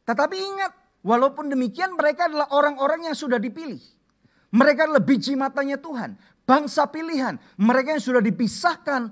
Tetapi 0.05 0.35
ingat, 0.37 0.71
walaupun 1.05 1.49
demikian 1.49 1.97
mereka 1.97 2.29
adalah 2.29 2.49
orang-orang 2.53 3.11
yang 3.11 3.17
sudah 3.17 3.37
dipilih. 3.41 3.81
Mereka 4.51 4.89
adalah 4.89 5.03
biji 5.03 5.33
matanya 5.33 5.79
Tuhan, 5.79 6.15
bangsa 6.45 6.87
pilihan. 6.87 7.39
Mereka 7.55 7.97
yang 7.97 8.03
sudah 8.03 8.19
dipisahkan 8.19 9.07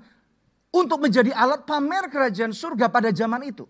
untuk 0.70 1.00
menjadi 1.00 1.32
alat 1.32 1.64
pamer 1.64 2.12
kerajaan 2.12 2.52
surga 2.52 2.92
pada 2.92 3.08
zaman 3.10 3.42
itu. 3.48 3.64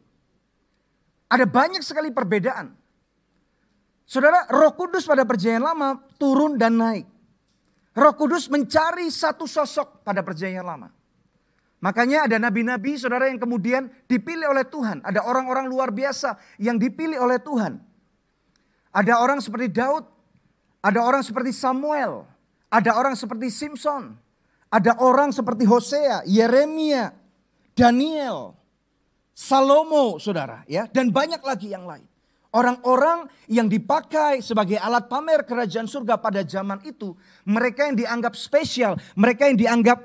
Ada 1.31 1.47
banyak 1.47 1.81
sekali 1.87 2.11
perbedaan 2.11 2.81
Saudara, 4.11 4.43
Roh 4.51 4.75
Kudus 4.75 5.07
pada 5.07 5.23
perjanjian 5.23 5.63
lama 5.63 6.03
turun 6.19 6.59
dan 6.59 6.75
naik. 6.75 7.07
Roh 7.95 8.15
Kudus 8.19 8.51
mencari 8.51 9.07
satu 9.07 9.47
sosok 9.47 10.03
pada 10.03 10.27
perjanjian 10.27 10.67
lama. 10.67 10.91
Makanya 11.81 12.29
ada 12.29 12.37
nabi-nabi 12.37 13.01
saudara 13.01 13.33
yang 13.33 13.41
kemudian 13.41 13.89
dipilih 14.05 14.53
oleh 14.53 14.69
Tuhan. 14.69 15.01
Ada 15.01 15.25
orang-orang 15.25 15.65
luar 15.65 15.89
biasa 15.89 16.37
yang 16.61 16.77
dipilih 16.77 17.17
oleh 17.17 17.41
Tuhan. 17.41 17.81
Ada 18.93 19.17
orang 19.17 19.41
seperti 19.41 19.73
Daud, 19.73 20.05
ada 20.85 21.01
orang 21.01 21.25
seperti 21.25 21.57
Samuel, 21.57 22.29
ada 22.69 22.93
orang 22.93 23.17
seperti 23.17 23.49
Simpson, 23.49 24.13
ada 24.69 24.93
orang 25.01 25.33
seperti 25.33 25.65
Hosea, 25.65 26.21
Yeremia, 26.29 27.17
Daniel, 27.73 28.53
Salomo, 29.33 30.21
saudara, 30.21 30.69
ya, 30.69 30.85
dan 30.85 31.09
banyak 31.09 31.41
lagi 31.41 31.73
yang 31.73 31.89
lain. 31.89 32.05
Orang-orang 32.51 33.31
yang 33.47 33.71
dipakai 33.71 34.43
sebagai 34.43 34.75
alat 34.75 35.07
pamer 35.07 35.47
kerajaan 35.47 35.87
surga 35.87 36.19
pada 36.19 36.43
zaman 36.43 36.83
itu, 36.83 37.15
mereka 37.47 37.87
yang 37.87 37.95
dianggap 37.95 38.35
spesial, 38.35 38.99
mereka 39.15 39.47
yang 39.47 39.55
dianggap 39.55 40.03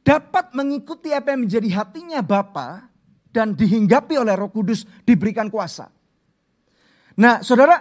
dapat 0.00 0.52
mengikuti 0.56 1.12
apa 1.12 1.34
yang 1.34 1.46
menjadi 1.46 1.68
hatinya 1.76 2.20
Bapa 2.24 2.88
dan 3.30 3.54
dihinggapi 3.54 4.18
oleh 4.18 4.34
Roh 4.34 4.50
Kudus 4.50 4.82
diberikan 5.06 5.46
kuasa. 5.52 5.86
Nah, 7.20 7.44
Saudara, 7.44 7.78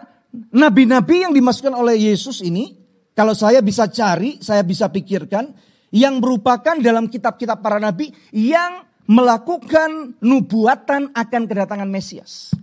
nabi-nabi 0.54 1.26
yang 1.26 1.34
dimasukkan 1.34 1.74
oleh 1.74 2.12
Yesus 2.12 2.46
ini, 2.46 2.78
kalau 3.18 3.34
saya 3.34 3.64
bisa 3.64 3.90
cari, 3.90 4.38
saya 4.40 4.62
bisa 4.62 4.88
pikirkan 4.92 5.52
yang 5.90 6.22
merupakan 6.22 6.78
dalam 6.78 7.10
kitab-kitab 7.10 7.60
para 7.66 7.82
nabi 7.82 8.14
yang 8.30 8.86
melakukan 9.10 10.22
nubuatan 10.22 11.10
akan 11.18 11.42
kedatangan 11.50 11.90
Mesias 11.90 12.54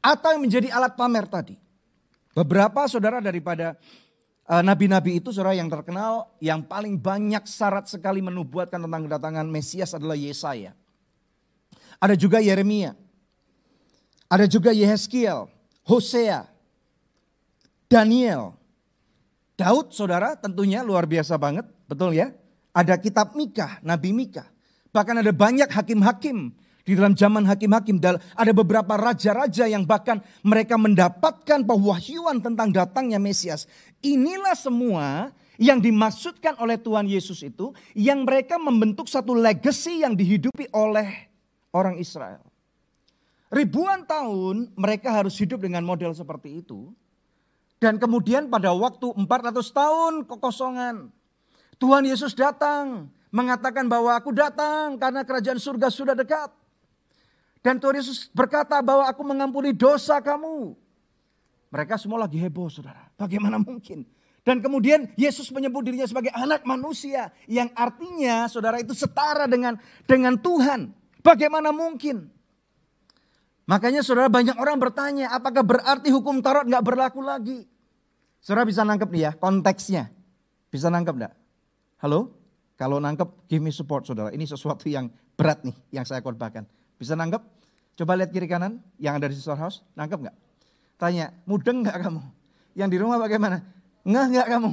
atau 0.00 0.32
yang 0.32 0.42
menjadi 0.42 0.72
alat 0.72 0.96
pamer 0.96 1.28
tadi. 1.28 1.54
Beberapa 2.32 2.88
saudara 2.88 3.20
daripada 3.20 3.76
nabi-nabi 4.48 5.14
uh, 5.14 5.18
itu 5.22 5.30
saudara 5.30 5.54
yang 5.54 5.70
terkenal 5.70 6.34
yang 6.42 6.66
paling 6.66 6.98
banyak 6.98 7.46
syarat 7.46 7.86
sekali 7.86 8.18
menubuatkan 8.18 8.82
tentang 8.82 9.06
kedatangan 9.06 9.46
Mesias 9.46 9.94
adalah 9.94 10.18
Yesaya. 10.18 10.74
Ada 12.02 12.18
juga 12.18 12.42
Yeremia. 12.42 12.98
Ada 14.26 14.48
juga 14.48 14.72
Yehezkiel, 14.72 15.46
Hosea, 15.84 16.48
Daniel. 17.86 18.56
Daud 19.54 19.92
saudara 19.92 20.34
tentunya 20.34 20.80
luar 20.80 21.04
biasa 21.04 21.36
banget, 21.36 21.68
betul 21.84 22.16
ya? 22.16 22.32
Ada 22.72 22.96
kitab 22.96 23.36
Mika, 23.36 23.78
Nabi 23.84 24.10
Mika. 24.16 24.48
Bahkan 24.90 25.20
ada 25.20 25.30
banyak 25.30 25.68
hakim-hakim 25.68 26.56
di 26.82 26.98
dalam 26.98 27.14
zaman 27.14 27.46
hakim-hakim 27.46 28.02
ada 28.34 28.52
beberapa 28.54 28.98
raja-raja 28.98 29.70
yang 29.70 29.86
bahkan 29.86 30.18
mereka 30.42 30.74
mendapatkan 30.74 31.62
pewahyuan 31.62 32.42
tentang 32.42 32.74
datangnya 32.74 33.22
Mesias. 33.22 33.70
Inilah 34.02 34.58
semua 34.58 35.30
yang 35.62 35.78
dimaksudkan 35.78 36.58
oleh 36.58 36.74
Tuhan 36.74 37.06
Yesus 37.06 37.38
itu 37.46 37.70
yang 37.94 38.26
mereka 38.26 38.58
membentuk 38.58 39.06
satu 39.06 39.30
legacy 39.30 40.02
yang 40.02 40.18
dihidupi 40.18 40.66
oleh 40.74 41.30
orang 41.70 42.02
Israel. 42.02 42.42
Ribuan 43.52 44.08
tahun 44.08 44.72
mereka 44.74 45.12
harus 45.12 45.36
hidup 45.36 45.60
dengan 45.60 45.84
model 45.84 46.16
seperti 46.16 46.64
itu. 46.64 46.90
Dan 47.76 47.98
kemudian 47.98 48.46
pada 48.46 48.70
waktu 48.72 49.10
400 49.12 49.26
tahun 49.74 50.12
kekosongan. 50.24 51.10
Tuhan 51.82 52.06
Yesus 52.06 52.32
datang 52.32 53.10
mengatakan 53.34 53.90
bahwa 53.90 54.14
aku 54.14 54.30
datang 54.30 54.94
karena 54.96 55.26
kerajaan 55.26 55.58
surga 55.58 55.90
sudah 55.90 56.14
dekat. 56.14 56.61
Dan 57.62 57.78
Tuhan 57.78 57.94
Yesus 57.94 58.26
berkata 58.34 58.82
bahwa 58.82 59.06
aku 59.06 59.22
mengampuni 59.22 59.70
dosa 59.70 60.18
kamu. 60.18 60.74
Mereka 61.70 61.94
semua 61.96 62.26
lagi 62.26 62.36
heboh 62.36 62.66
saudara. 62.68 63.08
Bagaimana 63.14 63.56
mungkin? 63.62 64.04
Dan 64.42 64.58
kemudian 64.58 65.06
Yesus 65.14 65.54
menyebut 65.54 65.86
dirinya 65.86 66.04
sebagai 66.04 66.34
anak 66.34 66.66
manusia. 66.66 67.30
Yang 67.46 67.70
artinya 67.78 68.50
saudara 68.50 68.82
itu 68.82 68.92
setara 68.92 69.46
dengan 69.46 69.78
dengan 70.04 70.34
Tuhan. 70.34 70.90
Bagaimana 71.22 71.70
mungkin? 71.70 72.26
Makanya 73.70 74.02
saudara 74.02 74.26
banyak 74.26 74.58
orang 74.58 74.76
bertanya 74.82 75.30
apakah 75.30 75.62
berarti 75.62 76.10
hukum 76.10 76.42
Taurat 76.42 76.66
nggak 76.66 76.82
berlaku 76.82 77.22
lagi? 77.22 77.62
Saudara 78.42 78.66
bisa 78.66 78.82
nangkep 78.82 79.06
nih 79.06 79.22
ya 79.30 79.32
konteksnya. 79.38 80.10
Bisa 80.66 80.90
nangkep 80.90 81.14
enggak? 81.14 81.34
Halo? 82.02 82.34
Kalau 82.74 82.98
nangkep 82.98 83.46
give 83.46 83.62
me 83.62 83.70
support 83.70 84.02
saudara. 84.02 84.34
Ini 84.34 84.42
sesuatu 84.42 84.90
yang 84.90 85.06
berat 85.38 85.62
nih 85.62 85.78
yang 85.94 86.02
saya 86.02 86.18
korbankan. 86.18 86.66
Bisa 87.02 87.18
nangkep? 87.18 87.42
Coba 87.98 88.14
lihat 88.14 88.30
kiri 88.30 88.46
kanan 88.46 88.78
yang 89.02 89.18
ada 89.18 89.26
di 89.26 89.34
sister 89.34 89.58
house, 89.58 89.82
nangkep 89.98 90.22
nggak? 90.22 90.36
Tanya, 91.02 91.34
mudeng 91.50 91.82
nggak 91.82 91.98
kamu? 91.98 92.22
Yang 92.78 92.88
di 92.94 92.98
rumah 93.02 93.18
bagaimana? 93.18 93.58
Nggak 94.06 94.24
nggak 94.30 94.46
kamu? 94.54 94.70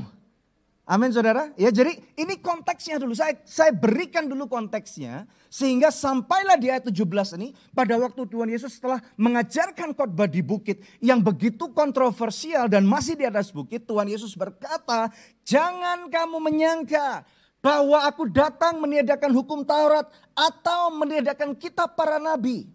Amin 0.90 1.14
saudara. 1.14 1.54
Ya 1.54 1.70
jadi 1.70 2.02
ini 2.18 2.42
konteksnya 2.42 2.98
dulu. 2.98 3.14
Saya, 3.14 3.38
saya 3.46 3.70
berikan 3.70 4.26
dulu 4.26 4.50
konteksnya. 4.50 5.30
Sehingga 5.46 5.94
sampailah 5.94 6.58
di 6.58 6.70
ayat 6.70 6.90
17 6.90 7.38
ini. 7.38 7.54
Pada 7.78 7.94
waktu 8.02 8.26
Tuhan 8.26 8.50
Yesus 8.50 8.82
setelah 8.82 8.98
mengajarkan 9.14 9.94
khotbah 9.94 10.26
di 10.26 10.42
bukit. 10.42 10.82
Yang 10.98 11.30
begitu 11.30 11.70
kontroversial 11.78 12.66
dan 12.66 12.90
masih 12.90 13.14
di 13.14 13.26
atas 13.30 13.54
bukit. 13.54 13.86
Tuhan 13.86 14.10
Yesus 14.10 14.34
berkata. 14.34 15.14
Jangan 15.46 16.10
kamu 16.10 16.38
menyangka 16.42 17.22
bahwa 17.60 18.08
aku 18.08 18.28
datang 18.32 18.80
meniadakan 18.80 19.36
hukum 19.36 19.68
Taurat 19.68 20.08
atau 20.32 20.96
meniadakan 20.96 21.56
kitab 21.60 21.96
para 21.96 22.16
nabi. 22.18 22.68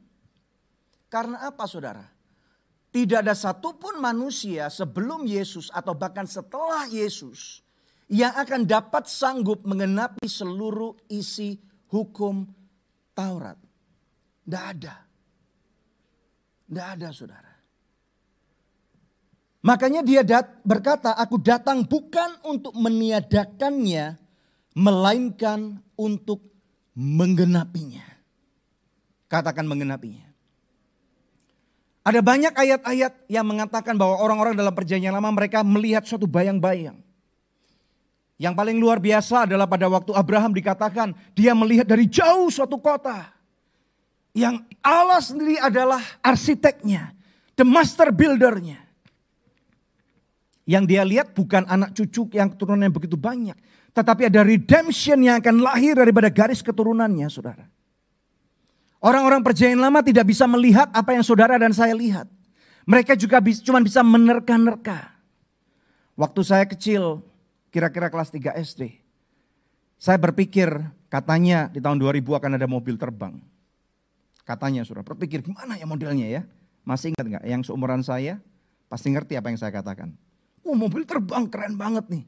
Karena 1.09 1.49
apa 1.49 1.64
saudara? 1.64 2.05
Tidak 2.95 3.26
ada 3.26 3.35
satupun 3.35 3.99
manusia 3.99 4.71
sebelum 4.71 5.26
Yesus 5.26 5.67
atau 5.75 5.99
bahkan 5.99 6.31
setelah 6.31 6.87
Yesus 6.87 7.64
yang 8.07 8.31
akan 8.38 8.69
dapat 8.69 9.11
sanggup 9.11 9.67
mengenapi 9.67 10.29
seluruh 10.29 10.95
isi 11.11 11.59
hukum 11.91 12.47
Taurat. 13.17 13.59
Tidak 14.45 14.64
ada. 14.79 14.95
Tidak 16.69 16.87
ada 16.87 17.09
saudara. 17.11 17.53
Makanya 19.64 20.05
dia 20.05 20.21
berkata, 20.61 21.17
aku 21.17 21.41
datang 21.41 21.88
bukan 21.88 22.37
untuk 22.45 22.76
meniadakannya, 22.76 24.21
melainkan 24.75 25.78
untuk 25.95 26.43
menggenapinya. 26.99 28.02
Katakan 29.31 29.66
menggenapinya. 29.66 30.26
Ada 32.04 32.21
banyak 32.21 32.52
ayat-ayat 32.52 33.33
yang 33.33 33.49
mengatakan 33.49 33.97
bahwa 33.97 34.21
orang-orang 34.21 34.52
dalam 34.52 34.76
perjanjian 34.76 35.14
lama 35.16 35.33
mereka 35.33 35.64
melihat 35.64 36.04
suatu 36.04 36.28
bayang-bayang. 36.28 37.00
Yang 38.37 38.54
paling 38.61 38.76
luar 38.76 39.00
biasa 39.00 39.49
adalah 39.49 39.64
pada 39.64 39.88
waktu 39.88 40.12
Abraham 40.12 40.52
dikatakan 40.52 41.16
dia 41.33 41.57
melihat 41.57 41.88
dari 41.88 42.04
jauh 42.04 42.52
suatu 42.52 42.76
kota. 42.76 43.33
Yang 44.37 44.66
Allah 44.83 45.23
sendiri 45.23 45.57
adalah 45.57 46.02
arsiteknya, 46.21 47.14
the 47.57 47.64
master 47.64 48.11
buildernya. 48.11 48.83
Yang 50.69 50.85
dia 50.90 51.02
lihat 51.09 51.33
bukan 51.33 51.64
anak 51.64 51.97
cucu 51.97 52.28
yang 52.37 52.52
keturunan 52.52 52.90
begitu 52.93 53.16
banyak. 53.16 53.57
Tetapi 53.94 54.26
ada 54.26 54.42
redemption 54.42 55.22
yang 55.22 55.38
akan 55.38 55.62
lahir 55.62 55.94
daripada 55.94 56.26
garis 56.26 56.60
keturunannya 56.60 57.30
saudara. 57.30 57.70
Orang-orang 58.98 59.44
perjanjian 59.44 59.78
lama 59.78 60.02
tidak 60.02 60.26
bisa 60.26 60.50
melihat 60.50 60.90
apa 60.90 61.14
yang 61.14 61.22
saudara 61.22 61.54
dan 61.54 61.70
saya 61.70 61.94
lihat. 61.94 62.26
Mereka 62.84 63.14
juga 63.14 63.38
cuma 63.62 63.78
bisa 63.80 64.02
menerka-nerka. 64.02 65.14
Waktu 66.18 66.40
saya 66.42 66.64
kecil, 66.66 67.22
kira-kira 67.70 68.10
kelas 68.10 68.34
3 68.34 68.54
SD. 68.60 68.98
Saya 70.00 70.18
berpikir 70.18 70.68
katanya 71.06 71.70
di 71.70 71.78
tahun 71.78 71.96
2000 72.02 72.24
akan 72.38 72.50
ada 72.58 72.66
mobil 72.66 72.98
terbang. 72.98 73.38
Katanya 74.44 74.84
sudah 74.84 75.00
berpikir 75.00 75.40
gimana 75.40 75.78
ya 75.78 75.86
modelnya 75.88 76.28
ya. 76.28 76.42
Masih 76.84 77.16
ingat 77.16 77.24
nggak 77.24 77.44
yang 77.48 77.62
seumuran 77.64 78.04
saya? 78.04 78.42
Pasti 78.92 79.08
ngerti 79.08 79.38
apa 79.40 79.48
yang 79.48 79.56
saya 79.56 79.72
katakan. 79.72 80.12
Oh 80.60 80.76
mobil 80.76 81.08
terbang 81.08 81.48
keren 81.48 81.80
banget 81.80 82.04
nih. 82.12 82.24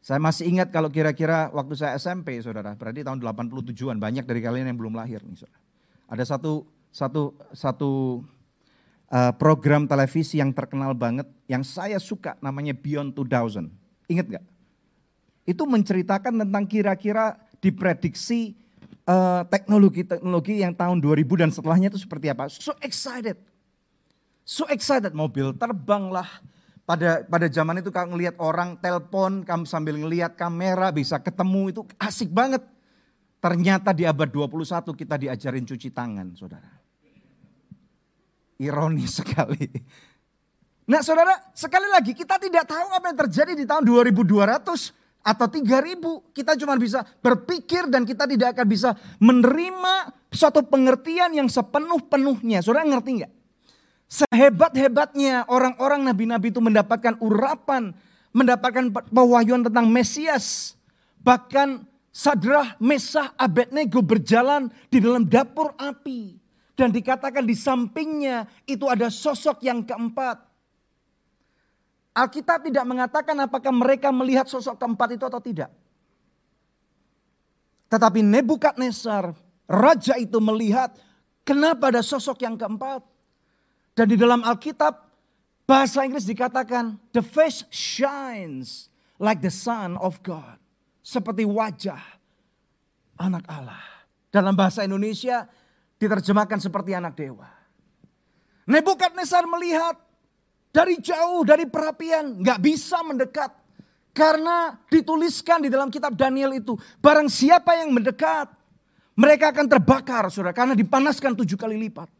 Saya 0.00 0.16
masih 0.16 0.48
ingat 0.48 0.72
kalau 0.72 0.88
kira-kira 0.88 1.52
waktu 1.52 1.76
saya 1.76 2.00
SMP 2.00 2.40
saudara. 2.40 2.72
Berarti 2.72 3.04
tahun 3.04 3.20
87an. 3.20 4.00
Banyak 4.00 4.24
dari 4.24 4.40
kalian 4.40 4.72
yang 4.72 4.78
belum 4.80 4.96
lahir 4.96 5.20
nih 5.20 5.44
saudara. 5.44 5.60
Ada 6.08 6.24
satu 6.36 6.64
satu 6.90 7.36
satu 7.52 7.90
uh, 9.12 9.32
program 9.36 9.84
televisi 9.84 10.40
yang 10.40 10.56
terkenal 10.56 10.96
banget 10.96 11.28
yang 11.46 11.60
saya 11.60 12.00
suka 12.00 12.40
namanya 12.40 12.72
Beyond 12.72 13.12
2000. 13.12 13.68
Ingat 14.08 14.26
nggak? 14.26 14.44
Itu 15.44 15.68
menceritakan 15.68 16.48
tentang 16.48 16.64
kira-kira 16.64 17.36
diprediksi 17.60 18.56
uh, 19.04 19.44
teknologi-teknologi 19.52 20.64
yang 20.64 20.72
tahun 20.72 20.98
2000 20.98 21.42
dan 21.44 21.50
setelahnya 21.52 21.88
itu 21.92 22.00
seperti 22.00 22.32
apa. 22.32 22.48
So 22.48 22.72
excited. 22.80 23.36
So 24.48 24.64
excited 24.72 25.12
mobil 25.12 25.52
terbang 25.54 26.08
lah. 26.10 26.26
Pada 26.90 27.22
pada 27.22 27.46
zaman 27.46 27.78
itu 27.78 27.94
kalau 27.94 28.18
ngelihat 28.18 28.34
orang 28.42 28.74
telepon, 28.82 29.46
kamu 29.46 29.62
sambil 29.62 29.94
ngelihat 29.94 30.34
kamera 30.34 30.90
bisa 30.90 31.22
ketemu 31.22 31.70
itu 31.70 31.86
asik 32.02 32.34
banget. 32.34 32.66
Ternyata 33.38 33.94
di 33.94 34.02
abad 34.02 34.26
21 34.26 34.98
kita 34.98 35.14
diajarin 35.14 35.62
cuci 35.70 35.94
tangan, 35.94 36.34
saudara. 36.34 36.66
Ironis 38.58 39.14
sekali. 39.22 39.70
Nah 40.90 40.98
saudara, 41.06 41.54
sekali 41.54 41.86
lagi 41.94 42.10
kita 42.10 42.42
tidak 42.42 42.66
tahu 42.66 42.90
apa 42.90 43.06
yang 43.14 43.18
terjadi 43.22 43.54
di 43.54 43.70
tahun 43.70 43.86
2200 43.86 45.22
atau 45.22 45.46
3000. 45.46 46.34
Kita 46.34 46.58
cuma 46.58 46.74
bisa 46.74 47.06
berpikir 47.22 47.86
dan 47.86 48.02
kita 48.02 48.26
tidak 48.26 48.58
akan 48.58 48.66
bisa 48.66 48.98
menerima 49.22 50.10
suatu 50.34 50.66
pengertian 50.66 51.38
yang 51.38 51.46
sepenuh-penuhnya. 51.46 52.66
Saudara 52.66 52.82
ngerti 52.82 53.22
nggak? 53.22 53.32
Sehebat-hebatnya 54.10 55.46
orang-orang 55.46 56.02
nabi-nabi 56.02 56.50
itu 56.50 56.58
mendapatkan 56.58 57.14
urapan, 57.22 57.94
mendapatkan 58.34 58.90
pewahyuan 59.06 59.62
tentang 59.62 59.86
Mesias. 59.86 60.74
Bahkan 61.22 61.86
Sadrah, 62.10 62.74
Mesah, 62.82 63.30
Abednego 63.38 64.02
berjalan 64.02 64.66
di 64.90 64.98
dalam 64.98 65.30
dapur 65.30 65.78
api. 65.78 66.34
Dan 66.74 66.90
dikatakan 66.90 67.46
di 67.46 67.54
sampingnya 67.54 68.50
itu 68.66 68.90
ada 68.90 69.06
sosok 69.06 69.62
yang 69.62 69.86
keempat. 69.86 70.42
Alkitab 72.10 72.66
tidak 72.66 72.82
mengatakan 72.82 73.36
apakah 73.46 73.70
mereka 73.70 74.10
melihat 74.10 74.50
sosok 74.50 74.74
keempat 74.74 75.14
itu 75.14 75.22
atau 75.22 75.38
tidak. 75.38 75.70
Tetapi 77.86 78.26
Nebukadnezar, 78.26 79.38
raja 79.70 80.18
itu 80.18 80.42
melihat 80.42 80.98
kenapa 81.46 81.94
ada 81.94 82.02
sosok 82.02 82.42
yang 82.42 82.58
keempat. 82.58 83.06
Dan 84.00 84.08
di 84.08 84.16
dalam 84.16 84.40
Alkitab 84.40 84.96
bahasa 85.68 86.00
Inggris 86.08 86.24
dikatakan 86.24 86.96
the 87.12 87.20
face 87.20 87.68
shines 87.68 88.88
like 89.20 89.44
the 89.44 89.52
son 89.52 90.00
of 90.00 90.24
God 90.24 90.56
seperti 91.04 91.44
wajah 91.44 92.00
anak 93.20 93.44
Allah. 93.44 93.84
Dalam 94.32 94.56
bahasa 94.56 94.88
Indonesia 94.88 95.44
diterjemahkan 96.00 96.64
seperti 96.64 96.96
anak 96.96 97.12
dewa. 97.12 97.44
Nebukadnezar 98.72 99.44
melihat 99.44 100.00
dari 100.72 100.96
jauh, 100.96 101.44
dari 101.44 101.68
perapian, 101.68 102.40
nggak 102.40 102.56
bisa 102.56 103.04
mendekat. 103.04 103.52
Karena 104.16 104.80
dituliskan 104.88 105.60
di 105.60 105.68
dalam 105.68 105.92
kitab 105.92 106.16
Daniel 106.16 106.56
itu, 106.56 106.72
barang 107.04 107.28
siapa 107.28 107.76
yang 107.76 107.92
mendekat, 107.92 108.48
mereka 109.12 109.52
akan 109.52 109.68
terbakar, 109.68 110.32
saudara, 110.32 110.56
karena 110.56 110.72
dipanaskan 110.72 111.36
tujuh 111.36 111.60
kali 111.60 111.76
lipat. 111.76 112.19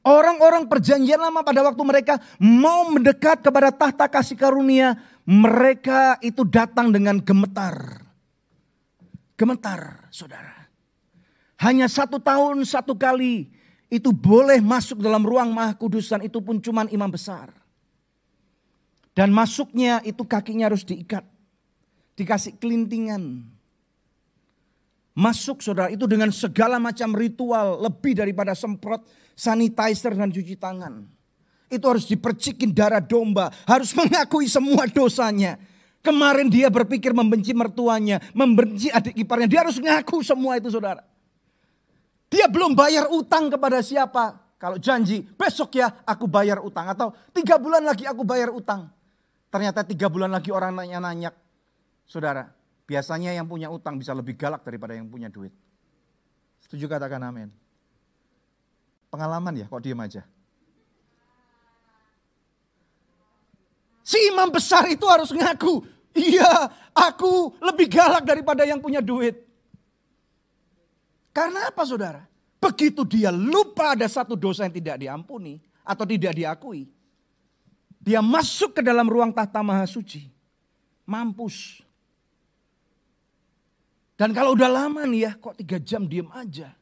Orang-orang 0.00 0.64
perjanjian 0.64 1.20
lama 1.20 1.44
pada 1.44 1.60
waktu 1.60 1.82
mereka 1.84 2.16
mau 2.40 2.88
mendekat 2.88 3.44
kepada 3.44 3.68
tahta 3.68 4.08
kasih 4.08 4.32
karunia, 4.32 4.96
mereka 5.28 6.16
itu 6.24 6.40
datang 6.40 6.88
dengan 6.88 7.20
gemetar. 7.20 8.00
Gemetar, 9.36 10.08
saudara. 10.08 10.68
Hanya 11.60 11.84
satu 11.84 12.16
tahun 12.16 12.64
satu 12.64 12.96
kali 12.96 13.52
itu 13.92 14.08
boleh 14.08 14.64
masuk 14.64 15.04
dalam 15.04 15.20
ruang 15.20 15.52
maha 15.52 15.76
kudusan 15.76 16.24
itu 16.24 16.40
pun 16.40 16.56
cuman 16.56 16.88
imam 16.88 17.12
besar. 17.12 17.52
Dan 19.12 19.36
masuknya 19.36 20.00
itu 20.08 20.24
kakinya 20.24 20.72
harus 20.72 20.80
diikat. 20.80 21.26
Dikasih 22.16 22.56
kelintingan. 22.56 23.44
Masuk 25.10 25.58
saudara 25.60 25.90
itu 25.90 26.06
dengan 26.06 26.30
segala 26.30 26.78
macam 26.78 27.10
ritual 27.12 27.82
lebih 27.82 28.14
daripada 28.14 28.54
semprot 28.54 29.02
sanitizer 29.34 30.14
dan 30.14 30.30
cuci 30.30 30.54
tangan. 30.54 31.02
Itu 31.70 31.86
harus 31.86 32.06
dipercikin 32.10 32.74
darah 32.74 33.02
domba. 33.02 33.50
Harus 33.66 33.94
mengakui 33.98 34.50
semua 34.50 34.86
dosanya. 34.90 35.58
Kemarin 36.00 36.48
dia 36.48 36.72
berpikir 36.72 37.12
membenci 37.12 37.52
mertuanya, 37.52 38.18
membenci 38.32 38.88
adik 38.88 39.14
iparnya. 39.20 39.48
Dia 39.50 39.60
harus 39.68 39.76
ngaku 39.76 40.24
semua 40.24 40.56
itu 40.56 40.72
saudara. 40.72 41.04
Dia 42.30 42.48
belum 42.48 42.72
bayar 42.72 43.10
utang 43.12 43.50
kepada 43.52 43.84
siapa. 43.84 44.38
Kalau 44.56 44.76
janji 44.76 45.24
besok 45.24 45.76
ya 45.76 45.90
aku 46.06 46.24
bayar 46.24 46.62
utang. 46.64 46.88
Atau 46.88 47.12
tiga 47.36 47.60
bulan 47.60 47.84
lagi 47.84 48.08
aku 48.08 48.24
bayar 48.24 48.48
utang. 48.54 48.88
Ternyata 49.50 49.82
tiga 49.82 50.06
bulan 50.06 50.30
lagi 50.30 50.48
orang 50.54 50.72
nanya-nanya. 50.72 51.34
Saudara, 52.06 52.48
biasanya 52.90 53.30
yang 53.30 53.46
punya 53.46 53.70
utang 53.70 53.94
bisa 53.94 54.10
lebih 54.10 54.34
galak 54.34 54.66
daripada 54.66 54.98
yang 54.98 55.06
punya 55.06 55.30
duit. 55.30 55.54
Setuju 56.58 56.90
katakan 56.90 57.22
amin. 57.22 57.46
Pengalaman 59.14 59.62
ya 59.62 59.70
kok 59.70 59.78
diem 59.78 60.02
aja. 60.02 60.26
Si 64.02 64.18
imam 64.26 64.50
besar 64.50 64.90
itu 64.90 65.06
harus 65.06 65.30
ngaku, 65.30 65.86
iya 66.18 66.66
aku 66.90 67.54
lebih 67.62 67.86
galak 67.86 68.26
daripada 68.26 68.66
yang 68.66 68.82
punya 68.82 68.98
duit. 68.98 69.38
Karena 71.30 71.70
apa 71.70 71.86
saudara? 71.86 72.26
Begitu 72.58 73.06
dia 73.06 73.30
lupa 73.30 73.94
ada 73.94 74.10
satu 74.10 74.34
dosa 74.34 74.66
yang 74.66 74.74
tidak 74.74 74.98
diampuni 74.98 75.62
atau 75.86 76.02
tidak 76.02 76.34
diakui. 76.34 76.90
Dia 78.02 78.18
masuk 78.18 78.74
ke 78.74 78.82
dalam 78.82 79.06
ruang 79.06 79.30
tahta 79.30 79.62
maha 79.62 79.86
suci. 79.86 80.26
Mampus. 81.06 81.86
Dan 84.20 84.36
kalau 84.36 84.52
udah 84.52 84.68
lama 84.68 85.08
nih 85.08 85.20
ya, 85.24 85.32
kok 85.40 85.56
tiga 85.56 85.80
jam 85.80 86.04
diem 86.04 86.28
aja. 86.36 86.76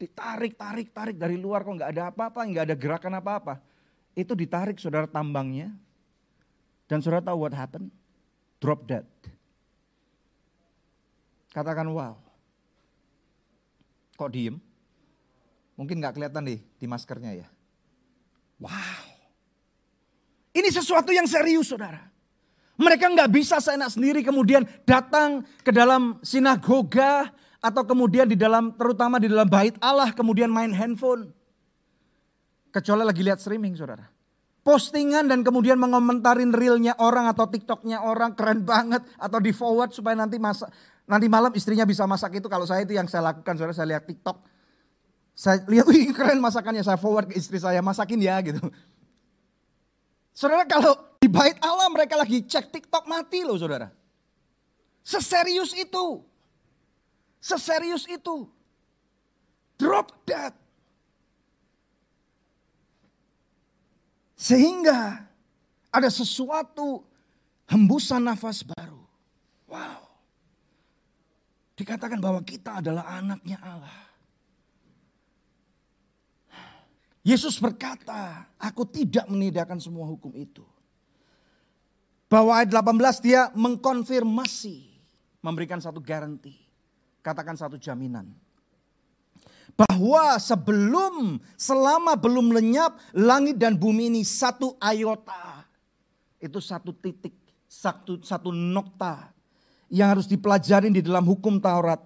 Ditarik, 0.00 0.56
tarik, 0.56 0.88
tarik 0.96 1.20
dari 1.20 1.36
luar 1.36 1.60
kok 1.60 1.76
nggak 1.76 1.92
ada 1.92 2.08
apa-apa, 2.08 2.40
nggak 2.40 2.64
ada 2.72 2.76
gerakan 2.80 3.20
apa-apa. 3.20 3.60
Itu 4.16 4.32
ditarik 4.32 4.80
saudara 4.80 5.04
tambangnya, 5.04 5.68
dan 6.88 7.04
saudara 7.04 7.20
tahu 7.20 7.44
what 7.44 7.52
happened? 7.52 7.92
Drop 8.56 8.88
dead. 8.88 9.04
Katakan 11.52 11.84
wow. 11.92 12.16
Kok 14.16 14.32
diem? 14.32 14.56
Mungkin 15.76 16.00
nggak 16.00 16.16
kelihatan 16.16 16.48
nih 16.48 16.64
di 16.80 16.86
maskernya 16.88 17.44
ya. 17.44 17.48
Wow. 18.56 19.04
Ini 20.56 20.68
sesuatu 20.72 21.12
yang 21.12 21.28
serius 21.28 21.68
saudara. 21.68 22.08
Mereka 22.80 23.12
nggak 23.12 23.28
bisa 23.28 23.60
seenak 23.60 23.92
sendiri 23.92 24.24
kemudian 24.24 24.64
datang 24.88 25.44
ke 25.60 25.68
dalam 25.68 26.16
sinagoga 26.24 27.28
atau 27.60 27.84
kemudian 27.84 28.24
di 28.24 28.40
dalam 28.40 28.72
terutama 28.72 29.20
di 29.20 29.28
dalam 29.28 29.44
bait 29.44 29.76
Allah 29.84 30.16
kemudian 30.16 30.48
main 30.48 30.72
handphone. 30.72 31.28
Kecuali 32.72 33.04
lagi 33.04 33.20
lihat 33.20 33.36
streaming 33.36 33.76
saudara. 33.76 34.08
Postingan 34.64 35.28
dan 35.28 35.44
kemudian 35.44 35.76
mengomentarin 35.76 36.56
realnya 36.56 36.96
orang 36.96 37.28
atau 37.28 37.44
tiktoknya 37.52 38.00
orang 38.00 38.32
keren 38.32 38.64
banget. 38.64 39.04
Atau 39.20 39.44
di 39.44 39.52
forward 39.52 39.92
supaya 39.92 40.16
nanti 40.16 40.40
masa, 40.40 40.70
nanti 41.04 41.28
malam 41.28 41.52
istrinya 41.52 41.84
bisa 41.84 42.08
masak 42.08 42.40
itu. 42.40 42.48
Kalau 42.48 42.64
saya 42.64 42.80
itu 42.86 42.96
yang 42.96 43.10
saya 43.12 43.28
lakukan 43.28 43.60
saudara 43.60 43.76
saya 43.76 43.92
lihat 43.92 44.08
tiktok. 44.08 44.40
Saya 45.36 45.60
lihat 45.68 45.84
wih 45.84 46.16
keren 46.16 46.40
masakannya 46.40 46.80
saya 46.80 46.96
forward 46.96 47.28
ke 47.28 47.36
istri 47.36 47.60
saya 47.60 47.84
masakin 47.84 48.20
ya 48.24 48.40
gitu. 48.40 48.62
Saudara 50.32 50.64
kalau 50.64 51.09
bait 51.30 51.56
Allah 51.62 51.86
mereka 51.86 52.18
lagi 52.18 52.42
cek 52.42 52.74
tiktok 52.74 53.06
mati 53.06 53.46
loh 53.46 53.54
saudara. 53.54 53.94
Seserius 55.06 55.72
itu. 55.78 56.20
Seserius 57.40 58.04
itu. 58.10 58.50
Drop 59.80 60.12
that. 60.28 60.52
Sehingga 64.36 65.24
ada 65.92 66.08
sesuatu 66.08 67.04
hembusan 67.70 68.24
nafas 68.24 68.60
baru. 68.64 69.00
Wow. 69.70 70.10
Dikatakan 71.76 72.20
bahwa 72.20 72.44
kita 72.44 72.84
adalah 72.84 73.08
anaknya 73.08 73.56
Allah. 73.60 74.10
Yesus 77.20 77.60
berkata, 77.60 78.48
aku 78.56 78.88
tidak 78.88 79.28
menyediakan 79.28 79.76
semua 79.76 80.08
hukum 80.08 80.32
itu. 80.36 80.64
Bahwa 82.30 82.54
ayat 82.54 82.70
18 82.70 83.26
dia 83.26 83.50
mengkonfirmasi, 83.58 84.86
memberikan 85.42 85.82
satu 85.82 85.98
garansi, 85.98 86.54
katakan 87.26 87.58
satu 87.58 87.74
jaminan 87.74 88.30
bahwa 89.80 90.36
sebelum 90.36 91.40
selama 91.56 92.18
belum 92.18 92.52
lenyap 92.52 93.00
langit 93.16 93.56
dan 93.56 93.78
bumi 93.78 94.12
ini 94.12 94.22
satu 94.26 94.76
ayota 94.76 95.64
itu 96.36 96.58
satu 96.60 96.92
titik 96.96 97.32
satu 97.64 98.20
satu 98.20 98.50
nokta 98.50 99.30
yang 99.90 100.12
harus 100.12 100.26
dipelajari 100.26 100.90
di 100.90 101.02
dalam 101.02 101.26
hukum 101.26 101.58
Taurat 101.58 101.98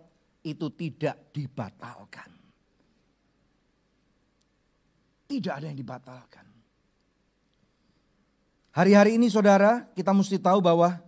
itu 0.44 0.68
tidak 0.76 1.32
dibatalkan. 1.32 2.28
Tidak 5.24 5.52
ada 5.52 5.66
yang 5.72 5.78
dibatalkan. 5.78 6.43
Hari-hari 8.74 9.14
ini 9.14 9.30
saudara 9.30 9.86
kita 9.94 10.10
mesti 10.10 10.34
tahu 10.34 10.58
bahwa 10.58 10.98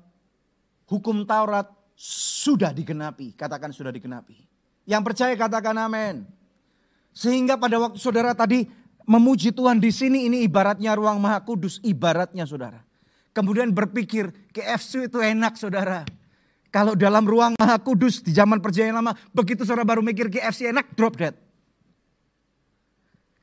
hukum 0.87 1.27
Taurat 1.27 1.67
sudah 1.99 2.71
digenapi. 2.71 3.35
Katakan 3.35 3.75
sudah 3.75 3.91
digenapi. 3.91 4.39
Yang 4.87 5.03
percaya 5.03 5.35
katakan 5.35 5.75
amin. 5.75 6.23
Sehingga 7.11 7.59
pada 7.59 7.83
waktu 7.83 7.99
saudara 7.99 8.39
tadi 8.39 8.71
memuji 9.03 9.51
Tuhan 9.51 9.83
di 9.83 9.91
sini 9.91 10.31
ini 10.31 10.47
ibaratnya 10.47 10.95
ruang 10.95 11.19
maha 11.19 11.43
kudus, 11.43 11.83
ibaratnya 11.83 12.47
saudara. 12.47 12.87
Kemudian 13.35 13.75
berpikir 13.75 14.31
KFC 14.55 15.11
itu 15.11 15.19
enak 15.19 15.59
saudara. 15.59 16.07
Kalau 16.71 16.95
dalam 16.95 17.27
ruang 17.27 17.59
maha 17.59 17.83
kudus 17.83 18.23
di 18.23 18.31
zaman 18.31 18.63
perjanjian 18.63 18.95
lama, 18.95 19.19
begitu 19.35 19.67
saudara 19.67 19.83
baru 19.83 20.07
mikir 20.07 20.31
KFC 20.31 20.71
enak, 20.71 20.95
drop 20.95 21.19
dead. 21.19 21.35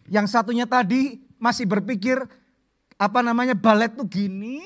Yang 0.07 0.31
satunya 0.31 0.63
tadi 0.63 1.19
masih 1.36 1.67
berpikir 1.67 2.23
apa 2.97 3.19
namanya 3.25 3.58
balet 3.58 3.91
tuh 3.93 4.08
gini 4.08 4.62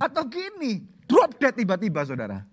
atau 0.00 0.24
gini. 0.26 0.80
Drop 1.04 1.36
dead 1.42 1.58
tiba-tiba 1.58 2.06
saudara. 2.06 2.46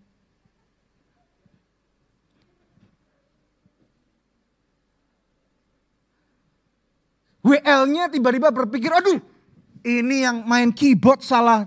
WL-nya 7.47 8.11
tiba-tiba 8.11 8.51
berpikir, 8.51 8.91
aduh 8.91 9.23
ini 9.87 10.27
yang 10.27 10.43
main 10.43 10.67
keyboard 10.75 11.23
salah 11.23 11.63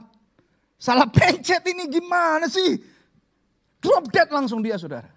salah 0.76 1.08
pencet 1.08 1.64
ini 1.64 1.88
gimana 1.88 2.50
sih? 2.52 2.76
Drop 3.80 4.12
dead 4.12 4.28
langsung 4.28 4.60
dia 4.60 4.76
saudara. 4.76 5.08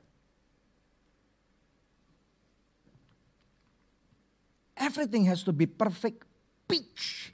Everything 4.79 5.27
has 5.27 5.43
to 5.43 5.51
be 5.51 5.67
perfect 5.67 6.23
pitch. 6.67 7.32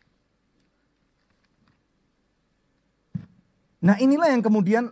Nah 3.80 3.96
inilah 3.96 4.32
yang 4.32 4.44
kemudian 4.44 4.92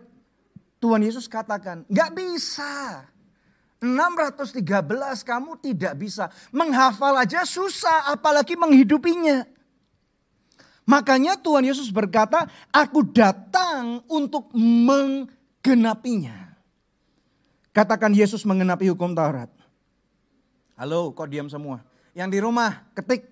Tuhan 0.80 1.04
Yesus 1.04 1.28
katakan, 1.28 1.84
nggak 1.88 2.10
bisa. 2.16 3.04
613 3.78 4.58
kamu 5.22 5.50
tidak 5.62 5.94
bisa. 5.98 6.30
Menghafal 6.50 7.14
aja 7.14 7.46
susah 7.46 8.10
apalagi 8.10 8.58
menghidupinya. 8.58 9.46
Makanya 10.88 11.36
Tuhan 11.36 11.68
Yesus 11.68 11.92
berkata, 11.92 12.48
aku 12.72 13.04
datang 13.12 14.00
untuk 14.08 14.48
menggenapinya. 14.56 16.56
Katakan 17.76 18.16
Yesus 18.16 18.42
mengenapi 18.48 18.88
hukum 18.88 19.12
Taurat. 19.12 19.52
Halo, 20.74 21.12
kok 21.12 21.28
diam 21.28 21.52
semua? 21.52 21.84
Yang 22.16 22.28
di 22.34 22.38
rumah, 22.40 22.88
ketik. 22.96 23.28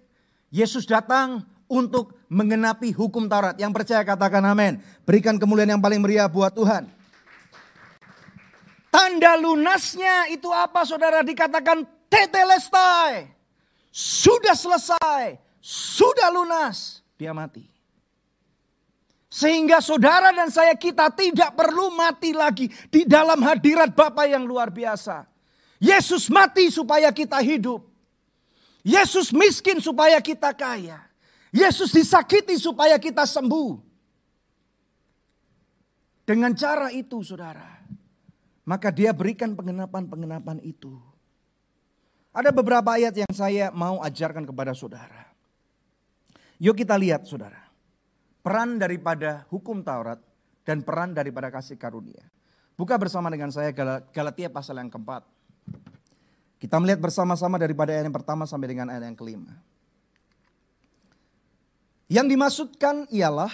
Yesus 0.52 0.86
datang 0.86 1.42
untuk 1.66 2.14
mengenapi 2.30 2.94
hukum 2.94 3.26
Taurat. 3.30 3.58
Yang 3.58 3.72
percaya 3.82 4.02
katakan 4.02 4.42
amin. 4.46 4.78
Berikan 5.06 5.38
kemuliaan 5.38 5.78
yang 5.78 5.82
paling 5.82 6.02
meriah 6.02 6.30
buat 6.30 6.54
Tuhan. 6.54 6.86
Tanda 8.90 9.36
lunasnya 9.36 10.32
itu 10.32 10.48
apa 10.48 10.86
saudara 10.88 11.20
dikatakan 11.20 11.84
tetelestai. 12.08 13.28
Sudah 13.92 14.52
selesai, 14.52 15.40
sudah 15.60 16.28
lunas, 16.28 17.00
dia 17.16 17.32
mati. 17.32 17.64
Sehingga 19.32 19.84
saudara 19.84 20.32
dan 20.32 20.48
saya 20.48 20.72
kita 20.72 21.12
tidak 21.12 21.52
perlu 21.52 21.92
mati 21.92 22.32
lagi 22.32 22.72
di 22.88 23.04
dalam 23.04 23.40
hadirat 23.44 23.92
Bapa 23.92 24.24
yang 24.24 24.48
luar 24.48 24.72
biasa. 24.72 25.28
Yesus 25.76 26.32
mati 26.32 26.72
supaya 26.72 27.12
kita 27.12 27.36
hidup. 27.44 27.84
Yesus 28.80 29.34
miskin 29.34 29.80
supaya 29.80 30.20
kita 30.24 30.56
kaya. 30.56 31.05
Yesus 31.56 31.88
disakiti 31.88 32.60
supaya 32.60 33.00
kita 33.00 33.24
sembuh. 33.24 33.80
Dengan 36.28 36.52
cara 36.52 36.92
itu 36.92 37.22
saudara 37.24 37.76
maka 38.66 38.90
dia 38.90 39.14
berikan 39.14 39.54
pengenapan-pengenapan 39.54 40.58
itu. 40.66 40.98
Ada 42.34 42.52
beberapa 42.52 42.98
ayat 42.98 43.14
yang 43.16 43.32
saya 43.32 43.72
mau 43.72 44.02
ajarkan 44.02 44.44
kepada 44.44 44.76
saudara. 44.76 45.32
Yuk 46.60 46.76
kita 46.76 46.98
lihat 46.98 47.24
saudara. 47.24 47.64
Peran 48.44 48.76
daripada 48.76 49.46
hukum 49.48 49.80
Taurat 49.80 50.20
dan 50.66 50.82
peran 50.84 51.16
daripada 51.16 51.48
kasih 51.48 51.80
karunia. 51.80 52.20
Buka 52.76 53.00
bersama 53.00 53.32
dengan 53.32 53.48
saya 53.48 53.72
Galatia 54.12 54.52
pasal 54.52 54.82
yang 54.82 54.92
keempat. 54.92 55.24
Kita 56.60 56.76
melihat 56.76 57.00
bersama-sama 57.00 57.56
daripada 57.56 57.94
ayat 57.96 58.04
yang 58.04 58.16
pertama 58.16 58.44
sampai 58.44 58.68
dengan 58.68 58.92
ayat 58.92 59.08
yang 59.08 59.16
kelima. 59.16 59.56
Yang 62.06 62.26
dimaksudkan 62.38 63.10
ialah 63.10 63.50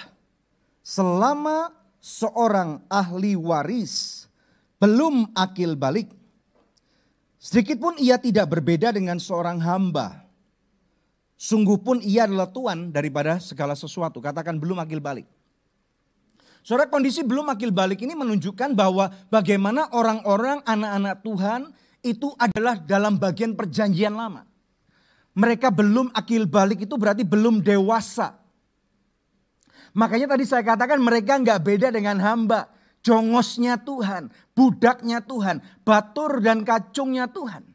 selama 0.84 1.72
seorang 2.02 2.84
ahli 2.90 3.32
waris 3.38 4.26
belum 4.82 5.30
akil 5.32 5.78
balik. 5.78 6.10
Sedikit 7.38 7.78
pun 7.78 7.94
ia 8.02 8.18
tidak 8.18 8.50
berbeda 8.50 8.90
dengan 8.90 9.22
seorang 9.22 9.62
hamba. 9.62 10.26
Sungguh 11.38 11.78
pun 11.78 11.98
ia 12.02 12.26
adalah 12.26 12.50
tuan 12.50 12.94
daripada 12.94 13.38
segala 13.38 13.74
sesuatu. 13.74 14.22
Katakan 14.22 14.58
belum 14.58 14.78
akil 14.78 15.02
balik. 15.02 15.26
Saudara 16.62 16.86
kondisi 16.86 17.26
belum 17.26 17.50
akil 17.50 17.74
balik 17.74 17.98
ini 18.06 18.14
menunjukkan 18.14 18.78
bahwa 18.78 19.10
bagaimana 19.26 19.90
orang-orang 19.90 20.62
anak-anak 20.62 21.18
Tuhan 21.26 21.60
itu 22.02 22.30
adalah 22.38 22.78
dalam 22.78 23.18
bagian 23.18 23.58
perjanjian 23.58 24.14
lama. 24.14 24.46
Mereka 25.34 25.74
belum 25.74 26.14
akil 26.14 26.46
balik 26.46 26.86
itu 26.86 26.94
berarti 26.94 27.26
belum 27.26 27.62
dewasa. 27.62 28.41
Makanya 29.92 30.36
tadi 30.36 30.44
saya 30.48 30.64
katakan 30.64 30.96
mereka 31.00 31.36
nggak 31.36 31.60
beda 31.60 31.88
dengan 31.92 32.16
hamba 32.20 32.72
jongosnya 33.04 33.76
Tuhan, 33.82 34.30
budaknya 34.56 35.20
Tuhan, 35.20 35.60
batur 35.84 36.40
dan 36.40 36.64
kacungnya 36.64 37.28
Tuhan. 37.28 37.66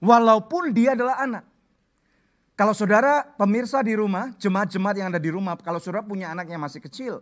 Walaupun 0.00 0.72
dia 0.72 0.96
adalah 0.96 1.20
anak. 1.20 1.44
Kalau 2.54 2.70
saudara 2.70 3.26
pemirsa 3.34 3.82
di 3.82 3.98
rumah, 3.98 4.30
jemaat-jemaat 4.38 4.94
yang 4.94 5.08
ada 5.10 5.18
di 5.18 5.26
rumah, 5.26 5.58
kalau 5.58 5.82
saudara 5.82 6.06
punya 6.06 6.30
anak 6.30 6.46
yang 6.46 6.62
masih 6.62 6.78
kecil, 6.78 7.18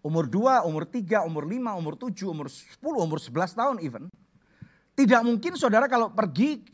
umur 0.00 0.24
2, 0.24 0.64
umur 0.64 0.88
3, 0.88 1.28
umur 1.28 1.44
5, 1.44 1.76
umur 1.76 1.94
7, 2.00 2.24
umur 2.24 2.48
10, 2.48 2.80
umur 2.80 3.18
11 3.20 3.52
tahun 3.52 3.76
even, 3.84 4.08
tidak 4.96 5.20
mungkin 5.22 5.60
saudara 5.60 5.86
kalau 5.92 6.08
pergi 6.08 6.64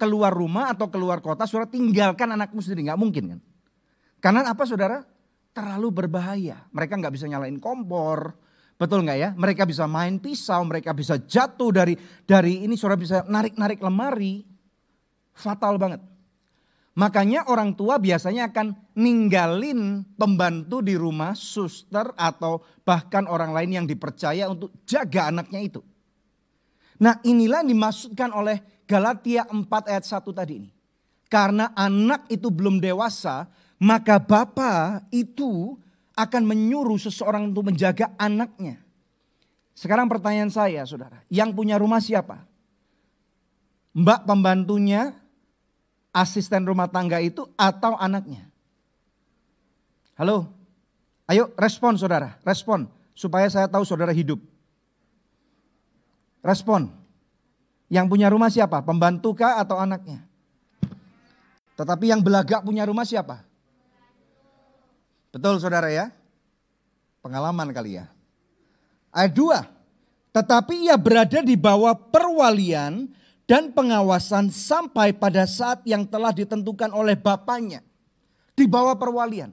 keluar 0.00 0.32
rumah 0.32 0.72
atau 0.72 0.88
keluar 0.88 1.20
kota, 1.20 1.44
saudara 1.44 1.68
tinggalkan 1.68 2.32
anakmu 2.32 2.64
sendiri, 2.64 2.88
nggak 2.88 3.00
mungkin 3.04 3.24
kan. 3.36 3.40
Karena 4.26 4.42
apa 4.42 4.66
saudara? 4.66 5.06
Terlalu 5.54 6.02
berbahaya. 6.02 6.66
Mereka 6.74 6.98
nggak 6.98 7.14
bisa 7.14 7.30
nyalain 7.30 7.62
kompor. 7.62 8.34
Betul 8.74 9.06
nggak 9.06 9.18
ya? 9.22 9.30
Mereka 9.38 9.62
bisa 9.62 9.86
main 9.86 10.18
pisau, 10.18 10.66
mereka 10.66 10.90
bisa 10.90 11.14
jatuh 11.14 11.70
dari 11.70 11.94
dari 12.26 12.66
ini 12.66 12.74
saudara 12.74 12.98
bisa 12.98 13.22
narik-narik 13.22 13.78
lemari. 13.78 14.42
Fatal 15.30 15.78
banget. 15.78 16.02
Makanya 16.98 17.46
orang 17.46 17.78
tua 17.78 18.02
biasanya 18.02 18.50
akan 18.50 18.74
ninggalin 18.98 20.02
pembantu 20.18 20.82
di 20.82 20.98
rumah, 20.98 21.38
suster 21.38 22.10
atau 22.18 22.66
bahkan 22.82 23.30
orang 23.30 23.54
lain 23.54 23.78
yang 23.78 23.86
dipercaya 23.86 24.50
untuk 24.50 24.74
jaga 24.82 25.30
anaknya 25.30 25.62
itu. 25.62 25.86
Nah 26.98 27.22
inilah 27.22 27.62
yang 27.62 27.70
dimaksudkan 27.78 28.34
oleh 28.34 28.82
Galatia 28.90 29.46
4 29.46 29.70
ayat 29.86 30.02
1 30.02 30.34
tadi 30.34 30.52
ini. 30.66 30.70
Karena 31.30 31.70
anak 31.78 32.26
itu 32.26 32.50
belum 32.50 32.82
dewasa, 32.82 33.46
maka 33.76 34.16
bapak 34.16 35.08
itu 35.12 35.76
akan 36.16 36.42
menyuruh 36.48 36.96
seseorang 36.96 37.52
untuk 37.52 37.68
menjaga 37.68 38.12
anaknya. 38.16 38.80
Sekarang 39.76 40.08
pertanyaan 40.08 40.48
saya 40.48 40.80
saudara, 40.88 41.20
yang 41.28 41.52
punya 41.52 41.76
rumah 41.76 42.00
siapa? 42.00 42.40
Mbak 43.92 44.24
pembantunya, 44.24 45.12
asisten 46.16 46.64
rumah 46.64 46.88
tangga 46.88 47.20
itu 47.20 47.44
atau 47.60 47.92
anaknya? 48.00 48.48
Halo? 50.16 50.48
Ayo 51.28 51.52
respon 51.60 52.00
saudara, 52.00 52.40
respon. 52.40 52.88
Supaya 53.12 53.48
saya 53.52 53.68
tahu 53.68 53.84
saudara 53.84 54.12
hidup. 54.12 54.40
Respon. 56.40 56.88
Yang 57.92 58.06
punya 58.08 58.28
rumah 58.32 58.48
siapa? 58.48 58.80
Pembantu 58.80 59.36
kah 59.36 59.60
atau 59.60 59.76
anaknya? 59.76 60.24
Tetapi 61.76 62.08
yang 62.08 62.24
belagak 62.24 62.64
punya 62.64 62.88
rumah 62.88 63.04
siapa? 63.04 63.44
Betul 65.36 65.60
saudara 65.60 65.92
ya? 65.92 66.08
Pengalaman 67.20 67.68
kali 67.68 68.00
ya. 68.00 68.08
Ayat 69.12 69.36
2. 69.36 70.32
Tetapi 70.32 70.88
ia 70.88 70.96
berada 70.96 71.44
di 71.44 71.52
bawah 71.60 71.92
perwalian 71.92 73.12
dan 73.44 73.68
pengawasan 73.76 74.48
sampai 74.48 75.12
pada 75.12 75.44
saat 75.44 75.84
yang 75.84 76.08
telah 76.08 76.32
ditentukan 76.32 76.88
oleh 76.88 77.20
bapaknya. 77.20 77.84
Di 78.56 78.64
bawah 78.64 78.96
perwalian. 78.96 79.52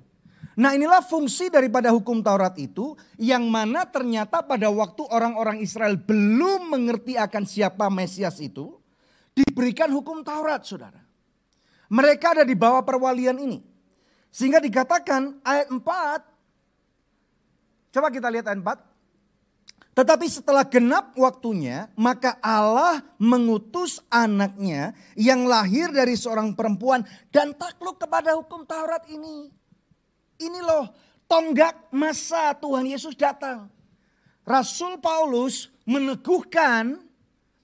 Nah 0.56 0.72
inilah 0.72 1.04
fungsi 1.04 1.52
daripada 1.52 1.92
hukum 1.92 2.24
Taurat 2.24 2.56
itu 2.56 2.96
yang 3.20 3.44
mana 3.52 3.84
ternyata 3.84 4.40
pada 4.40 4.72
waktu 4.72 5.04
orang-orang 5.12 5.60
Israel 5.60 6.00
belum 6.00 6.72
mengerti 6.72 7.20
akan 7.20 7.44
siapa 7.44 7.92
Mesias 7.92 8.40
itu. 8.40 8.72
Diberikan 9.36 9.92
hukum 9.92 10.24
Taurat 10.24 10.64
saudara. 10.64 11.04
Mereka 11.92 12.40
ada 12.40 12.44
di 12.48 12.56
bawah 12.56 12.88
perwalian 12.88 13.36
ini. 13.36 13.73
Sehingga 14.34 14.58
dikatakan 14.58 15.38
ayat 15.46 15.70
4. 15.70 15.86
Coba 17.94 18.10
kita 18.10 18.34
lihat 18.34 18.50
ayat 18.50 18.66
4. 18.66 18.94
Tetapi 19.94 20.26
setelah 20.26 20.66
genap 20.66 21.14
waktunya, 21.14 21.86
maka 21.94 22.42
Allah 22.42 23.06
mengutus 23.22 24.02
anaknya 24.10 24.98
yang 25.14 25.46
lahir 25.46 25.94
dari 25.94 26.18
seorang 26.18 26.58
perempuan 26.58 27.06
dan 27.30 27.54
takluk 27.54 28.02
kepada 28.02 28.34
hukum 28.34 28.66
Taurat 28.66 29.06
ini. 29.06 29.54
Ini 30.42 30.60
loh 30.66 30.90
tonggak 31.30 31.94
masa 31.94 32.58
Tuhan 32.58 32.90
Yesus 32.90 33.14
datang. 33.14 33.70
Rasul 34.42 34.98
Paulus 34.98 35.70
meneguhkan, 35.86 36.98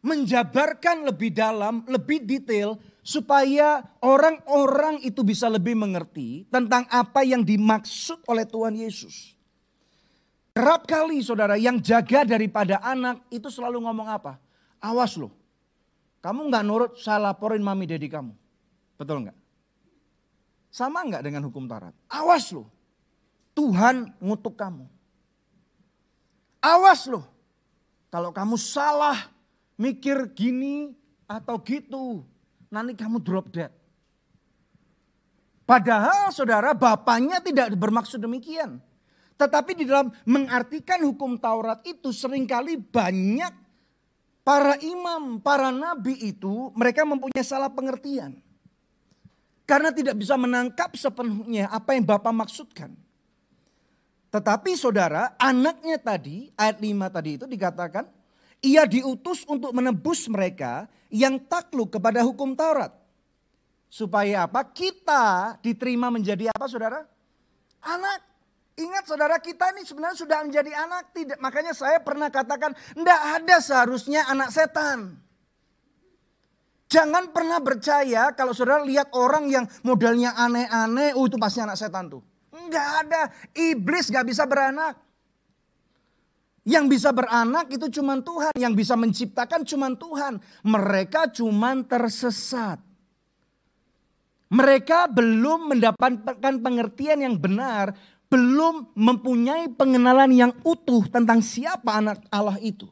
menjabarkan 0.05 1.09
lebih 1.09 1.33
dalam, 1.33 1.81
lebih 1.89 2.21
detail 2.29 2.77
supaya 3.09 3.81
orang-orang 4.05 5.01
itu 5.01 5.25
bisa 5.25 5.49
lebih 5.49 5.73
mengerti 5.73 6.45
tentang 6.53 6.85
apa 6.93 7.25
yang 7.25 7.41
dimaksud 7.41 8.21
oleh 8.29 8.45
Tuhan 8.45 8.77
Yesus. 8.77 9.33
Kerap 10.53 10.85
kali 10.85 11.25
saudara 11.25 11.57
yang 11.57 11.81
jaga 11.81 12.21
daripada 12.21 12.77
anak 12.85 13.25
itu 13.33 13.49
selalu 13.49 13.81
ngomong 13.81 14.05
apa? 14.05 14.37
Awas 14.77 15.17
loh. 15.17 15.33
Kamu 16.21 16.53
nggak 16.53 16.65
nurut 16.67 16.91
saya 17.01 17.33
laporin 17.33 17.65
mami 17.65 17.89
dedi 17.89 18.05
kamu. 18.05 18.29
Betul 19.01 19.25
nggak? 19.25 19.37
Sama 20.69 21.01
nggak 21.01 21.25
dengan 21.25 21.49
hukum 21.49 21.65
Taurat? 21.65 21.95
Awas 22.13 22.53
loh. 22.53 22.69
Tuhan 23.57 24.13
ngutuk 24.21 24.53
kamu. 24.53 24.85
Awas 26.61 27.09
loh. 27.09 27.25
Kalau 28.13 28.29
kamu 28.29 28.53
salah 28.59 29.17
mikir 29.81 30.29
gini 30.37 30.93
atau 31.25 31.57
gitu. 31.65 32.21
Nanti 32.69 32.93
kamu 32.93 33.17
drop 33.21 33.49
dead. 33.49 33.73
Padahal 35.65 36.33
saudara 36.33 36.73
bapaknya 36.73 37.41
tidak 37.41 37.77
bermaksud 37.77 38.17
demikian. 38.17 38.81
Tetapi 39.37 39.71
di 39.77 39.85
dalam 39.85 40.09
mengartikan 40.25 40.99
hukum 41.05 41.37
Taurat 41.37 41.79
itu 41.85 42.09
sering 42.09 42.49
kali 42.49 42.75
banyak 42.75 43.53
para 44.41 44.81
imam, 44.81 45.37
para 45.37 45.69
nabi 45.69 46.17
itu 46.25 46.73
mereka 46.73 47.05
mempunyai 47.05 47.45
salah 47.45 47.69
pengertian. 47.69 48.41
Karena 49.69 49.93
tidak 49.93 50.17
bisa 50.17 50.33
menangkap 50.33 50.89
sepenuhnya 50.97 51.69
apa 51.69 51.93
yang 51.93 52.01
Bapak 52.01 52.33
maksudkan. 52.33 52.89
Tetapi 54.33 54.73
saudara, 54.73 55.37
anaknya 55.37 56.01
tadi, 56.01 56.49
ayat 56.57 56.81
5 56.81 56.89
tadi 57.13 57.31
itu 57.37 57.45
dikatakan, 57.45 58.09
ia 58.65 58.89
diutus 58.89 59.45
untuk 59.45 59.69
menebus 59.73 60.25
mereka 60.25 60.89
yang 61.09 61.41
takluk 61.49 61.93
kepada 61.93 62.21
hukum 62.25 62.53
Taurat. 62.53 62.93
Supaya 63.89 64.45
apa? 64.45 64.69
Kita 64.69 65.57
diterima 65.65 66.13
menjadi 66.13 66.53
apa 66.53 66.65
saudara? 66.69 67.01
Anak. 67.81 68.21
Ingat 68.79 69.11
saudara 69.11 69.35
kita 69.43 69.75
ini 69.75 69.83
sebenarnya 69.83 70.15
sudah 70.15 70.39
menjadi 70.45 70.71
anak. 70.71 71.11
Tidak, 71.11 71.37
makanya 71.43 71.75
saya 71.75 71.99
pernah 71.99 72.31
katakan, 72.31 72.71
tidak 72.71 73.19
ada 73.19 73.55
seharusnya 73.59 74.23
anak 74.29 74.55
setan. 74.55 75.19
Jangan 76.89 77.29
pernah 77.35 77.59
percaya 77.59 78.31
kalau 78.33 78.55
saudara 78.55 78.81
lihat 78.87 79.11
orang 79.13 79.51
yang 79.51 79.65
modalnya 79.83 80.31
aneh-aneh, 80.33 81.13
oh 81.13 81.27
itu 81.27 81.35
pasti 81.35 81.59
anak 81.59 81.75
setan 81.75 82.07
tuh. 82.07 82.23
Enggak 82.49 82.87
ada, 83.03 83.21
iblis 83.53 84.09
gak 84.09 84.25
bisa 84.25 84.47
beranak. 84.47 84.97
Yang 86.67 86.85
bisa 86.99 87.09
beranak 87.15 87.71
itu 87.71 87.87
cuma 87.99 88.19
Tuhan, 88.19 88.53
yang 88.59 88.75
bisa 88.75 88.93
menciptakan 88.99 89.63
cuma 89.63 89.89
Tuhan. 89.95 90.43
Mereka 90.63 91.31
cuma 91.33 91.75
tersesat. 91.87 92.79
Mereka 94.49 95.13
belum 95.13 95.77
mendapatkan 95.77 96.53
pengertian 96.59 97.21
yang 97.21 97.37
benar 97.37 97.93
belum 98.29 98.93
mempunyai 98.93 99.73
pengenalan 99.73 100.29
yang 100.29 100.53
utuh 100.61 101.09
tentang 101.09 101.41
siapa 101.41 101.97
anak 101.97 102.21
Allah 102.29 102.61
itu. 102.61 102.85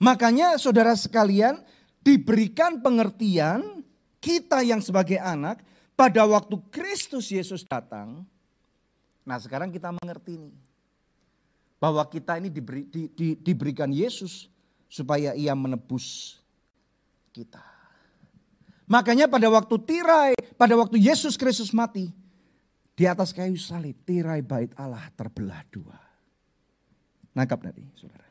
Makanya 0.00 0.56
saudara 0.56 0.96
sekalian 0.96 1.60
diberikan 2.00 2.80
pengertian 2.80 3.84
kita 4.18 4.64
yang 4.64 4.80
sebagai 4.80 5.20
anak 5.20 5.60
pada 5.92 6.24
waktu 6.24 6.56
Kristus 6.72 7.28
Yesus 7.28 7.68
datang. 7.68 8.24
Nah 9.28 9.36
sekarang 9.36 9.68
kita 9.68 9.92
mengerti 9.92 10.40
nih. 10.40 10.67
Bahwa 11.78 12.02
kita 12.10 12.42
ini 12.42 12.50
diberi, 12.50 12.82
di, 12.90 13.06
di, 13.14 13.38
diberikan 13.38 13.90
Yesus 13.94 14.50
supaya 14.90 15.34
ia 15.38 15.54
menebus 15.54 16.38
kita. 17.30 17.62
Makanya 18.88 19.28
pada 19.30 19.46
waktu 19.52 19.76
tirai, 19.84 20.32
pada 20.56 20.74
waktu 20.74 20.98
Yesus 20.98 21.36
Kristus 21.36 21.70
mati, 21.76 22.10
di 22.98 23.04
atas 23.06 23.30
kayu 23.30 23.54
salib 23.54 23.94
tirai 24.02 24.42
bait 24.42 24.72
Allah 24.74 25.06
terbelah 25.14 25.62
dua. 25.68 25.94
Nangkap 27.36 27.62
tadi 27.62 27.84
saudara. 27.94 28.26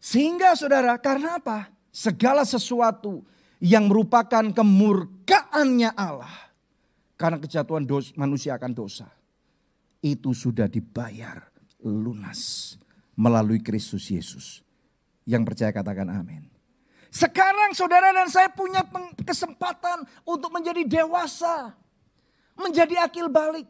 Sehingga 0.00 0.56
saudara 0.56 0.96
karena 0.96 1.38
apa? 1.38 1.68
Segala 1.92 2.42
sesuatu 2.48 3.22
yang 3.60 3.86
merupakan 3.86 4.42
kemurkaannya 4.50 5.92
Allah. 5.92 6.50
Karena 7.20 7.36
kejatuhan 7.36 7.84
dos, 7.84 8.16
manusia 8.16 8.56
akan 8.56 8.72
dosa. 8.72 9.06
Itu 10.00 10.32
sudah 10.32 10.64
dibayar 10.64 11.49
lunas 11.84 12.74
melalui 13.16 13.60
Kristus 13.60 14.08
Yesus. 14.08 14.46
Yang 15.28 15.42
percaya 15.52 15.70
katakan 15.74 16.08
amin. 16.08 16.48
Sekarang 17.10 17.74
saudara 17.74 18.14
dan 18.14 18.30
saya 18.30 18.48
punya 18.54 18.86
kesempatan 19.26 20.06
untuk 20.24 20.54
menjadi 20.54 20.86
dewasa 20.86 21.74
menjadi 22.60 23.00
akil 23.00 23.32
balik. 23.32 23.64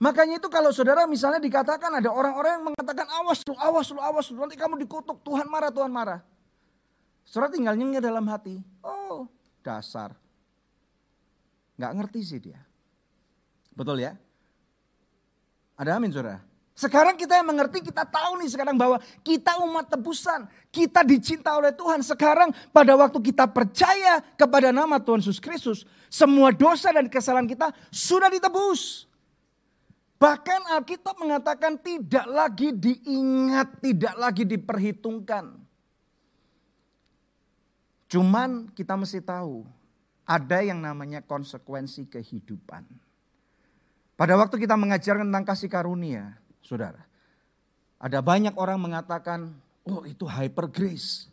Makanya 0.00 0.40
itu 0.42 0.48
kalau 0.50 0.74
saudara 0.74 1.06
misalnya 1.06 1.38
dikatakan 1.38 2.02
ada 2.02 2.10
orang-orang 2.10 2.60
yang 2.60 2.64
mengatakan 2.72 3.06
awas 3.22 3.40
lu, 3.46 3.54
awas 3.56 3.88
lu, 3.92 4.00
awas 4.00 4.26
lu, 4.32 4.40
nanti 4.42 4.58
kamu 4.58 4.80
dikutuk, 4.84 5.22
Tuhan 5.22 5.46
marah, 5.46 5.70
Tuhan 5.70 5.92
marah. 5.92 6.20
Saudara 7.24 7.52
tinggal 7.52 7.78
nyengir 7.78 8.04
dalam 8.04 8.26
hati, 8.28 8.60
oh 8.84 9.30
dasar. 9.64 10.12
Gak 11.78 11.94
ngerti 11.94 12.20
sih 12.20 12.40
dia. 12.42 12.60
Betul 13.72 14.04
ya? 14.04 14.12
Ada 15.74 15.96
amin 15.98 16.12
saudara? 16.12 16.42
Sekarang 16.74 17.14
kita 17.14 17.38
yang 17.38 17.46
mengerti, 17.46 17.78
kita 17.86 18.02
tahu 18.02 18.42
nih 18.42 18.50
sekarang 18.50 18.74
bahwa 18.74 18.98
kita 19.22 19.62
umat 19.62 19.86
tebusan. 19.94 20.50
Kita 20.74 21.06
dicinta 21.06 21.54
oleh 21.54 21.70
Tuhan. 21.70 22.02
Sekarang 22.02 22.50
pada 22.74 22.98
waktu 22.98 23.14
kita 23.30 23.46
percaya 23.46 24.18
kepada 24.34 24.74
nama 24.74 24.98
Tuhan 24.98 25.22
Yesus 25.22 25.38
Kristus. 25.38 25.86
Semua 26.10 26.50
dosa 26.50 26.90
dan 26.90 27.06
kesalahan 27.06 27.46
kita 27.46 27.70
sudah 27.94 28.26
ditebus. 28.26 29.06
Bahkan 30.18 30.74
Alkitab 30.74 31.14
mengatakan 31.14 31.78
tidak 31.78 32.26
lagi 32.26 32.74
diingat, 32.74 33.78
tidak 33.78 34.14
lagi 34.18 34.42
diperhitungkan. 34.42 35.54
Cuman 38.10 38.66
kita 38.74 38.98
mesti 38.98 39.22
tahu 39.22 39.62
ada 40.26 40.58
yang 40.58 40.82
namanya 40.82 41.22
konsekuensi 41.22 42.10
kehidupan. 42.10 42.82
Pada 44.14 44.34
waktu 44.38 44.58
kita 44.58 44.74
mengajarkan 44.78 45.26
tentang 45.26 45.46
kasih 45.46 45.70
karunia, 45.70 46.38
saudara. 46.64 47.04
Ada 48.00 48.24
banyak 48.24 48.56
orang 48.56 48.80
mengatakan, 48.80 49.52
oh 49.84 50.02
itu 50.08 50.24
hyper 50.24 50.66
grace. 50.72 51.28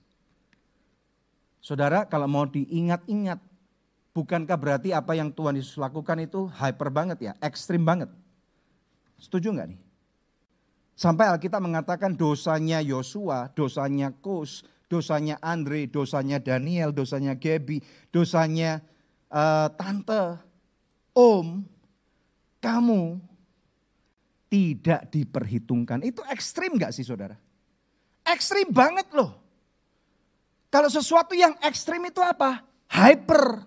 Saudara 1.63 2.03
kalau 2.05 2.27
mau 2.27 2.43
diingat-ingat, 2.43 3.39
bukankah 4.11 4.57
berarti 4.59 4.91
apa 4.91 5.15
yang 5.15 5.31
Tuhan 5.31 5.55
Yesus 5.55 5.79
lakukan 5.79 6.19
itu 6.19 6.51
hyper 6.51 6.91
banget 6.91 7.31
ya, 7.31 7.33
ekstrim 7.39 7.87
banget. 7.87 8.11
Setuju 9.17 9.55
nggak 9.55 9.69
nih? 9.71 9.81
Sampai 10.97 11.31
Alkitab 11.31 11.63
mengatakan 11.63 12.13
dosanya 12.13 12.83
Yosua, 12.83 13.49
dosanya 13.55 14.13
Kus, 14.21 14.61
dosanya 14.85 15.39
Andre, 15.41 15.87
dosanya 15.87 16.37
Daniel, 16.37 16.91
dosanya 16.93 17.33
Gaby, 17.33 17.81
dosanya 18.13 18.83
uh, 19.31 19.71
tante, 19.73 20.37
om, 21.15 21.65
kamu 22.61 23.17
tidak 24.51 25.07
diperhitungkan. 25.07 26.03
Itu 26.03 26.19
ekstrim 26.27 26.75
gak 26.75 26.91
sih 26.91 27.07
saudara? 27.07 27.39
Ekstrim 28.27 28.67
banget 28.67 29.07
loh. 29.15 29.39
Kalau 30.67 30.91
sesuatu 30.91 31.31
yang 31.31 31.55
ekstrim 31.63 32.03
itu 32.03 32.19
apa? 32.19 32.59
Hyper. 32.91 33.63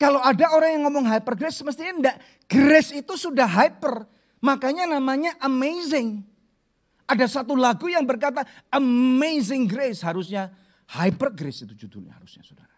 Kalau 0.00 0.20
ada 0.20 0.52
orang 0.56 0.76
yang 0.76 0.88
ngomong 0.88 1.04
hyper 1.08 1.36
grace, 1.36 1.60
mestinya 1.60 1.92
enggak. 1.92 2.16
Grace 2.48 2.92
itu 2.96 3.16
sudah 3.20 3.44
hyper. 3.44 4.04
Makanya 4.40 4.88
namanya 4.88 5.36
amazing. 5.44 6.24
Ada 7.04 7.28
satu 7.28 7.52
lagu 7.52 7.88
yang 7.92 8.08
berkata 8.08 8.44
amazing 8.72 9.68
grace. 9.68 10.00
Harusnya 10.00 10.48
hyper 10.88 11.28
grace 11.36 11.68
itu 11.68 11.76
judulnya 11.76 12.16
harusnya 12.16 12.40
saudara. 12.40 12.69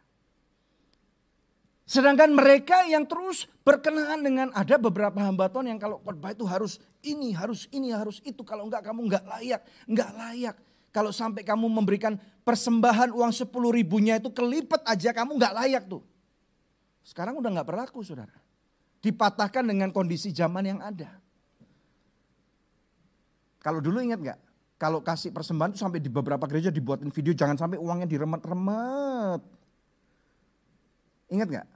Sedangkan 1.92 2.33
mereka 2.33 2.88
yang 2.88 3.05
terus 3.05 3.44
berkenaan 3.68 4.24
dengan 4.24 4.48
ada 4.57 4.81
beberapa 4.81 5.20
hamba 5.20 5.52
Tuhan 5.52 5.76
yang 5.76 5.76
kalau 5.76 6.00
khotbah 6.00 6.33
itu 6.33 6.48
harus 6.48 6.81
ini, 7.05 7.37
harus 7.37 7.68
ini, 7.68 7.92
harus 7.92 8.16
itu. 8.24 8.40
Kalau 8.48 8.64
enggak 8.64 8.88
kamu 8.88 9.12
enggak 9.12 9.24
layak, 9.28 9.61
enggak 9.85 10.11
layak. 10.16 10.57
Kalau 10.88 11.12
sampai 11.12 11.44
kamu 11.44 11.68
memberikan 11.68 12.16
persembahan 12.48 13.12
uang 13.12 13.28
sepuluh 13.37 13.76
ribunya 13.76 14.16
itu 14.16 14.33
kelipet 14.33 14.81
aja 14.88 15.12
kamu 15.12 15.37
enggak 15.37 15.52
layak 15.52 15.85
tuh. 15.85 16.00
Sekarang 17.05 17.37
udah 17.37 17.52
enggak 17.52 17.68
berlaku 17.68 18.00
saudara. 18.00 18.40
Dipatahkan 19.05 19.61
dengan 19.61 19.92
kondisi 19.92 20.33
zaman 20.33 20.64
yang 20.64 20.81
ada. 20.81 21.12
Kalau 23.61 23.85
dulu 23.85 24.00
ingat 24.00 24.16
enggak? 24.16 24.40
Kalau 24.81 25.05
kasih 25.05 25.28
persembahan 25.28 25.76
itu 25.76 25.85
sampai 25.85 26.00
di 26.00 26.09
beberapa 26.09 26.48
gereja 26.48 26.72
dibuatin 26.72 27.12
video 27.12 27.37
jangan 27.37 27.61
sampai 27.61 27.76
uangnya 27.76 28.09
diremet-remet. 28.09 29.44
Ingat 31.28 31.48
enggak? 31.52 31.68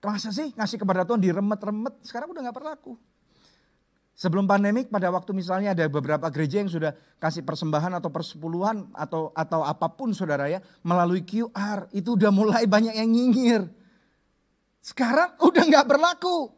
Masa 0.00 0.32
sih 0.32 0.48
ngasih 0.56 0.80
kepada 0.80 1.04
Tuhan 1.04 1.20
diremet-remet, 1.20 2.00
sekarang 2.08 2.32
udah 2.32 2.40
gak 2.48 2.56
berlaku. 2.56 2.96
Sebelum 4.20 4.44
pandemik 4.44 4.92
pada 4.92 5.08
waktu 5.08 5.32
misalnya 5.32 5.72
ada 5.72 5.88
beberapa 5.88 6.28
gereja 6.28 6.60
yang 6.60 6.68
sudah 6.68 6.92
kasih 7.16 7.40
persembahan 7.40 7.96
atau 7.96 8.12
persepuluhan 8.12 8.92
atau 8.92 9.32
atau 9.32 9.64
apa 9.64 9.88
pun 9.96 10.12
saudara 10.12 10.44
ya 10.44 10.60
melalui 10.84 11.24
QR 11.24 11.88
itu 11.96 12.20
udah 12.20 12.28
mulai 12.28 12.68
banyak 12.68 13.00
yang 13.00 13.08
nyinyir. 13.08 13.62
Sekarang 14.84 15.40
udah 15.40 15.64
nggak 15.64 15.88
berlaku. 15.88 16.52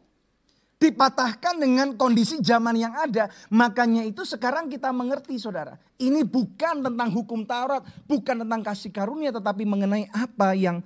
Dipatahkan 0.75 1.63
dengan 1.63 1.95
kondisi 1.95 2.43
zaman 2.43 2.75
yang 2.75 2.91
ada. 2.99 3.31
Makanya 3.47 4.03
itu 4.03 4.27
sekarang 4.27 4.67
kita 4.67 4.91
mengerti 4.91 5.39
saudara. 5.39 5.79
Ini 5.95 6.27
bukan 6.27 6.83
tentang 6.83 7.15
hukum 7.15 7.47
Taurat, 7.47 7.87
bukan 8.03 8.43
tentang 8.43 8.59
kasih 8.59 8.91
karunia 8.91 9.31
tetapi 9.31 9.63
mengenai 9.63 10.11
apa 10.11 10.51
yang 10.51 10.83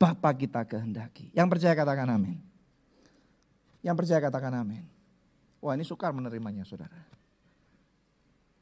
Bapa 0.00 0.32
kita 0.32 0.64
kehendaki. 0.64 1.28
Yang 1.36 1.48
percaya 1.52 1.76
katakan 1.76 2.08
amin. 2.08 2.40
Yang 3.84 3.96
percaya 4.00 4.20
katakan 4.24 4.56
amin. 4.56 4.80
Wah 5.60 5.76
ini 5.76 5.84
sukar 5.84 6.16
menerimanya 6.16 6.64
saudara. 6.64 6.96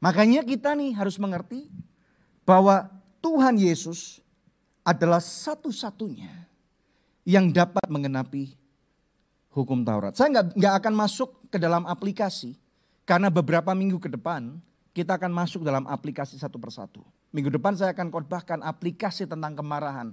Makanya 0.03 0.43
kita 0.43 0.75
nih 0.75 0.91
harus 0.99 1.15
mengerti 1.15 1.71
bahwa 2.43 2.91
Tuhan 3.23 3.55
Yesus 3.55 4.19
adalah 4.83 5.23
satu-satunya 5.23 6.31
yang 7.23 7.55
dapat 7.55 7.87
mengenapi 7.87 8.59
hukum 9.55 9.87
Taurat. 9.87 10.19
Saya 10.19 10.35
nggak 10.35 10.59
nggak 10.59 10.73
akan 10.83 10.93
masuk 10.95 11.29
ke 11.47 11.55
dalam 11.55 11.87
aplikasi 11.87 12.59
karena 13.07 13.31
beberapa 13.31 13.71
minggu 13.71 13.95
ke 13.95 14.11
depan 14.11 14.59
kita 14.91 15.15
akan 15.15 15.31
masuk 15.31 15.63
dalam 15.63 15.87
aplikasi 15.87 16.35
satu 16.35 16.59
persatu. 16.59 16.99
Minggu 17.31 17.47
depan 17.47 17.79
saya 17.79 17.95
akan 17.95 18.11
khotbahkan 18.11 18.59
aplikasi 18.59 19.23
tentang 19.23 19.55
kemarahan 19.55 20.11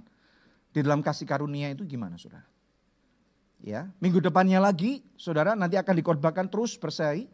di 0.77 0.85
dalam 0.85 1.01
kasih 1.01 1.25
karunia 1.25 1.73
itu 1.73 1.81
gimana 1.89 2.21
saudara? 2.21 2.45
Ya, 3.65 3.89
minggu 3.97 4.21
depannya 4.21 4.61
lagi 4.61 5.01
saudara 5.17 5.57
nanti 5.57 5.73
akan 5.73 5.97
dikhotbahkan 5.97 6.53
terus 6.53 6.77
percaya. 6.77 7.25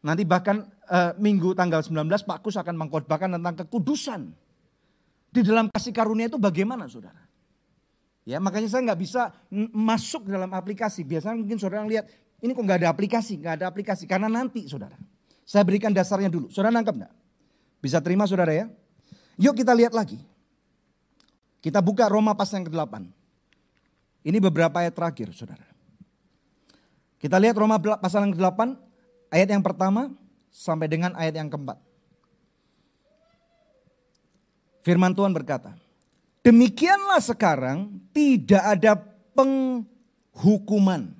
Nanti 0.00 0.24
bahkan 0.24 0.64
uh, 0.88 1.12
minggu 1.20 1.52
tanggal 1.52 1.84
19 1.84 2.08
Pak 2.24 2.40
Kus 2.40 2.56
akan 2.56 2.72
mengkhotbahkan 2.72 3.36
tentang 3.36 3.54
kekudusan. 3.60 4.32
Di 5.28 5.44
dalam 5.44 5.68
kasih 5.68 5.92
karunia 5.92 6.32
itu 6.32 6.40
bagaimana 6.40 6.88
saudara? 6.88 7.20
Ya 8.24 8.40
makanya 8.40 8.72
saya 8.72 8.88
nggak 8.88 9.00
bisa 9.04 9.28
masuk 9.76 10.24
dalam 10.32 10.48
aplikasi. 10.56 11.04
Biasanya 11.04 11.36
mungkin 11.36 11.60
saudara 11.60 11.84
lihat 11.84 12.08
ini 12.40 12.56
kok 12.56 12.64
nggak 12.64 12.80
ada 12.80 12.88
aplikasi, 12.88 13.36
nggak 13.36 13.60
ada 13.60 13.66
aplikasi 13.68 14.08
karena 14.08 14.32
nanti 14.32 14.64
saudara. 14.64 14.96
Saya 15.44 15.68
berikan 15.68 15.92
dasarnya 15.92 16.32
dulu. 16.32 16.48
Saudara 16.48 16.72
nangkep 16.72 16.96
nggak? 16.96 17.12
Bisa 17.84 18.00
terima 18.00 18.24
saudara 18.24 18.56
ya? 18.56 18.72
Yuk 19.36 19.52
kita 19.52 19.76
lihat 19.76 19.92
lagi. 19.92 20.16
Kita 21.66 21.82
buka 21.82 22.06
Roma 22.06 22.30
pasal 22.30 22.62
yang 22.62 22.70
ke-8. 22.70 23.10
Ini 24.22 24.38
beberapa 24.38 24.78
ayat 24.78 24.94
terakhir 24.94 25.34
saudara. 25.34 25.66
Kita 27.18 27.42
lihat 27.42 27.58
Roma 27.58 27.74
pasal 27.98 28.22
yang 28.22 28.38
ke-8 28.38 28.78
ayat 29.34 29.50
yang 29.50 29.66
pertama 29.66 30.14
sampai 30.46 30.86
dengan 30.86 31.10
ayat 31.18 31.34
yang 31.34 31.50
keempat. 31.50 31.82
Firman 34.86 35.10
Tuhan 35.10 35.34
berkata, 35.34 35.74
Demikianlah 36.46 37.18
sekarang 37.18 37.98
tidak 38.14 38.62
ada 38.62 39.02
penghukuman. 39.34 41.10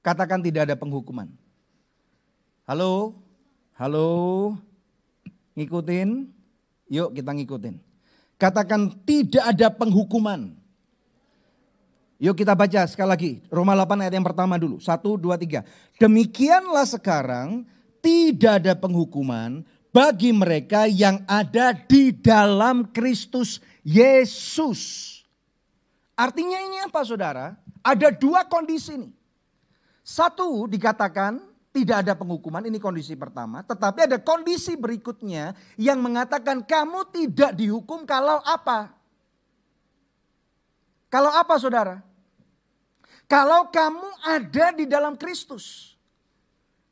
Katakan 0.00 0.40
tidak 0.40 0.72
ada 0.72 0.76
penghukuman. 0.80 1.28
Halo? 2.64 3.20
Halo? 3.76 4.08
Ngikutin? 5.52 6.32
Yuk 6.88 7.12
kita 7.12 7.36
ngikutin. 7.36 7.91
Katakan 8.42 8.90
tidak 9.06 9.54
ada 9.54 9.70
penghukuman. 9.70 10.50
Yuk 12.18 12.34
kita 12.34 12.58
baca 12.58 12.90
sekali 12.90 13.06
lagi. 13.10 13.32
Roma 13.46 13.78
8 13.78 14.02
ayat 14.02 14.18
yang 14.18 14.26
pertama 14.26 14.58
dulu. 14.58 14.82
Satu, 14.82 15.14
dua, 15.14 15.38
tiga. 15.38 15.62
Demikianlah 15.94 16.82
sekarang 16.90 17.62
tidak 18.02 18.66
ada 18.66 18.74
penghukuman 18.74 19.62
bagi 19.94 20.34
mereka 20.34 20.90
yang 20.90 21.22
ada 21.30 21.70
di 21.70 22.10
dalam 22.10 22.90
Kristus 22.90 23.62
Yesus. 23.86 25.22
Artinya 26.18 26.58
ini 26.66 26.82
apa 26.82 27.06
saudara? 27.06 27.54
Ada 27.78 28.10
dua 28.10 28.42
kondisi 28.50 28.98
nih. 28.98 29.14
Satu 30.02 30.66
dikatakan 30.66 31.38
tidak 31.72 32.04
ada 32.04 32.12
penghukuman, 32.12 32.68
ini 32.68 32.76
kondisi 32.76 33.16
pertama. 33.16 33.64
Tetapi 33.64 34.04
ada 34.04 34.20
kondisi 34.20 34.76
berikutnya 34.76 35.56
yang 35.80 36.04
mengatakan 36.04 36.60
kamu 36.60 37.08
tidak 37.08 37.56
dihukum 37.56 38.04
kalau 38.04 38.44
apa? 38.44 38.92
Kalau 41.08 41.32
apa 41.32 41.56
saudara? 41.56 42.04
Kalau 43.24 43.72
kamu 43.72 44.08
ada 44.20 44.66
di 44.76 44.84
dalam 44.84 45.16
Kristus. 45.16 45.96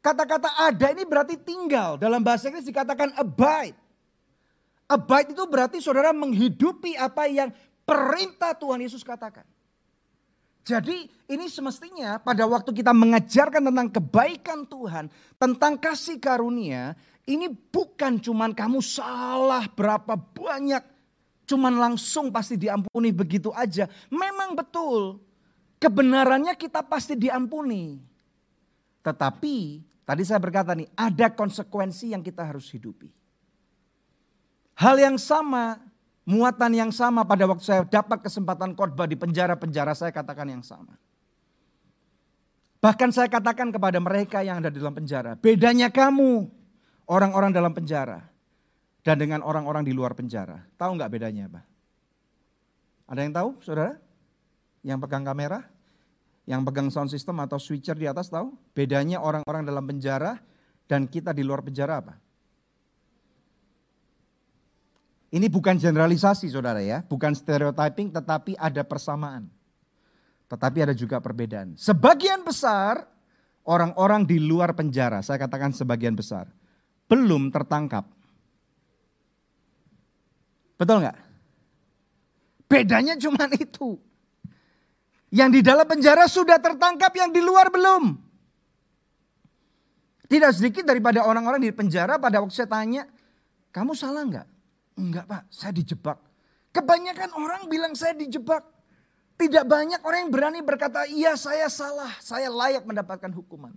Kata-kata 0.01 0.49
ada 0.65 0.97
ini 0.97 1.05
berarti 1.05 1.37
tinggal. 1.37 2.01
Dalam 2.01 2.25
bahasa 2.25 2.49
Inggris 2.49 2.65
dikatakan 2.65 3.13
abide. 3.21 3.77
Abide 4.89 5.37
itu 5.37 5.45
berarti 5.45 5.85
saudara 5.85 6.17
menghidupi 6.17 6.97
apa 6.97 7.29
yang 7.29 7.53
perintah 7.85 8.57
Tuhan 8.57 8.81
Yesus 8.81 9.05
katakan. 9.05 9.45
Jadi 10.71 11.11
ini 11.27 11.51
semestinya 11.51 12.23
pada 12.23 12.47
waktu 12.47 12.71
kita 12.71 12.95
mengajarkan 12.95 13.67
tentang 13.67 13.89
kebaikan 13.91 14.63
Tuhan, 14.63 15.11
tentang 15.35 15.75
kasih 15.75 16.23
karunia, 16.23 16.95
ini 17.27 17.51
bukan 17.51 18.23
cuman 18.23 18.55
kamu 18.55 18.79
salah 18.79 19.67
berapa 19.67 20.15
banyak, 20.15 20.87
cuman 21.51 21.75
langsung 21.75 22.31
pasti 22.31 22.55
diampuni 22.55 23.11
begitu 23.11 23.51
aja. 23.51 23.91
Memang 24.15 24.55
betul, 24.55 25.19
kebenarannya 25.83 26.55
kita 26.55 26.87
pasti 26.87 27.19
diampuni. 27.19 27.99
Tetapi 29.03 29.91
Tadi 30.11 30.27
saya 30.27 30.43
berkata 30.43 30.75
nih, 30.75 30.91
ada 30.99 31.31
konsekuensi 31.31 32.11
yang 32.11 32.19
kita 32.19 32.43
harus 32.43 32.67
hidupi. 32.75 33.15
Hal 34.75 34.99
yang 34.99 35.15
sama, 35.15 35.79
muatan 36.31 36.71
yang 36.71 36.91
sama 36.95 37.27
pada 37.27 37.51
waktu 37.51 37.67
saya 37.67 37.83
dapat 37.83 38.23
kesempatan 38.23 38.79
khotbah 38.79 39.11
di 39.11 39.19
penjara-penjara 39.19 39.99
saya 39.99 40.15
katakan 40.15 40.47
yang 40.47 40.63
sama. 40.63 40.95
Bahkan 42.81 43.11
saya 43.11 43.27
katakan 43.27 43.75
kepada 43.75 43.99
mereka 43.99 44.41
yang 44.41 44.63
ada 44.63 44.71
di 44.71 44.79
dalam 44.79 44.95
penjara, 44.95 45.37
bedanya 45.37 45.91
kamu 45.91 46.49
orang-orang 47.11 47.51
dalam 47.51 47.75
penjara 47.75 48.25
dan 49.05 49.21
dengan 49.21 49.45
orang-orang 49.45 49.85
di 49.85 49.93
luar 49.93 50.17
penjara. 50.17 50.65
Tahu 50.79 50.97
nggak 50.97 51.11
bedanya 51.11 51.51
apa? 51.51 51.61
Ada 53.11 53.21
yang 53.27 53.35
tahu 53.35 53.49
saudara? 53.61 53.99
Yang 54.87 54.99
pegang 55.05 55.27
kamera? 55.27 55.61
Yang 56.49 56.61
pegang 56.73 56.89
sound 56.89 57.11
system 57.13 57.37
atau 57.43 57.61
switcher 57.61 57.99
di 57.99 58.09
atas 58.09 58.33
tahu? 58.33 58.55
Bedanya 58.73 59.21
orang-orang 59.21 59.67
dalam 59.67 59.85
penjara 59.85 60.41
dan 60.89 61.05
kita 61.05 61.37
di 61.37 61.45
luar 61.45 61.61
penjara 61.61 62.01
apa? 62.01 62.17
Ini 65.31 65.47
bukan 65.47 65.79
generalisasi 65.79 66.51
saudara 66.51 66.83
ya, 66.83 67.07
bukan 67.07 67.31
stereotyping 67.39 68.11
tetapi 68.11 68.59
ada 68.59 68.83
persamaan. 68.83 69.47
Tetapi 70.51 70.91
ada 70.91 70.95
juga 70.95 71.23
perbedaan. 71.23 71.79
Sebagian 71.79 72.43
besar 72.43 73.07
orang-orang 73.63 74.27
di 74.27 74.43
luar 74.43 74.75
penjara, 74.75 75.23
saya 75.23 75.39
katakan 75.39 75.71
sebagian 75.71 76.19
besar, 76.19 76.51
belum 77.07 77.55
tertangkap. 77.55 78.11
Betul 80.75 81.07
nggak? 81.07 81.19
Bedanya 82.67 83.15
cuma 83.15 83.47
itu. 83.55 84.03
Yang 85.31 85.51
di 85.55 85.61
dalam 85.63 85.87
penjara 85.87 86.27
sudah 86.27 86.59
tertangkap, 86.59 87.15
yang 87.15 87.31
di 87.31 87.39
luar 87.39 87.71
belum. 87.71 88.19
Tidak 90.27 90.51
sedikit 90.51 90.83
daripada 90.83 91.23
orang-orang 91.23 91.63
di 91.63 91.71
penjara 91.71 92.19
pada 92.19 92.43
waktu 92.43 92.55
saya 92.55 92.67
tanya, 92.67 93.07
kamu 93.71 93.95
salah 93.95 94.27
nggak? 94.27 94.49
Enggak 94.99 95.27
pak, 95.27 95.43
saya 95.51 95.75
dijebak. 95.75 96.19
Kebanyakan 96.71 97.31
orang 97.35 97.67
bilang 97.67 97.95
saya 97.99 98.15
dijebak. 98.15 98.63
Tidak 99.41 99.65
banyak 99.65 100.05
orang 100.05 100.29
yang 100.29 100.33
berani 100.33 100.61
berkata, 100.61 101.09
iya 101.09 101.33
saya 101.33 101.67
salah, 101.73 102.13
saya 102.21 102.53
layak 102.53 102.85
mendapatkan 102.85 103.33
hukuman. 103.33 103.73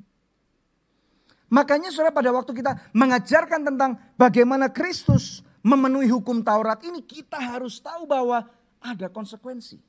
Makanya 1.47 1.87
saudara 1.87 2.11
pada 2.11 2.35
waktu 2.35 2.51
kita 2.51 2.91
mengajarkan 2.91 3.61
tentang 3.71 3.95
bagaimana 4.19 4.67
Kristus 4.67 5.39
memenuhi 5.63 6.11
hukum 6.11 6.43
Taurat 6.43 6.83
ini, 6.83 6.99
kita 6.99 7.39
harus 7.39 7.79
tahu 7.79 8.03
bahwa 8.03 8.43
ada 8.83 9.07
konsekuensi. 9.07 9.79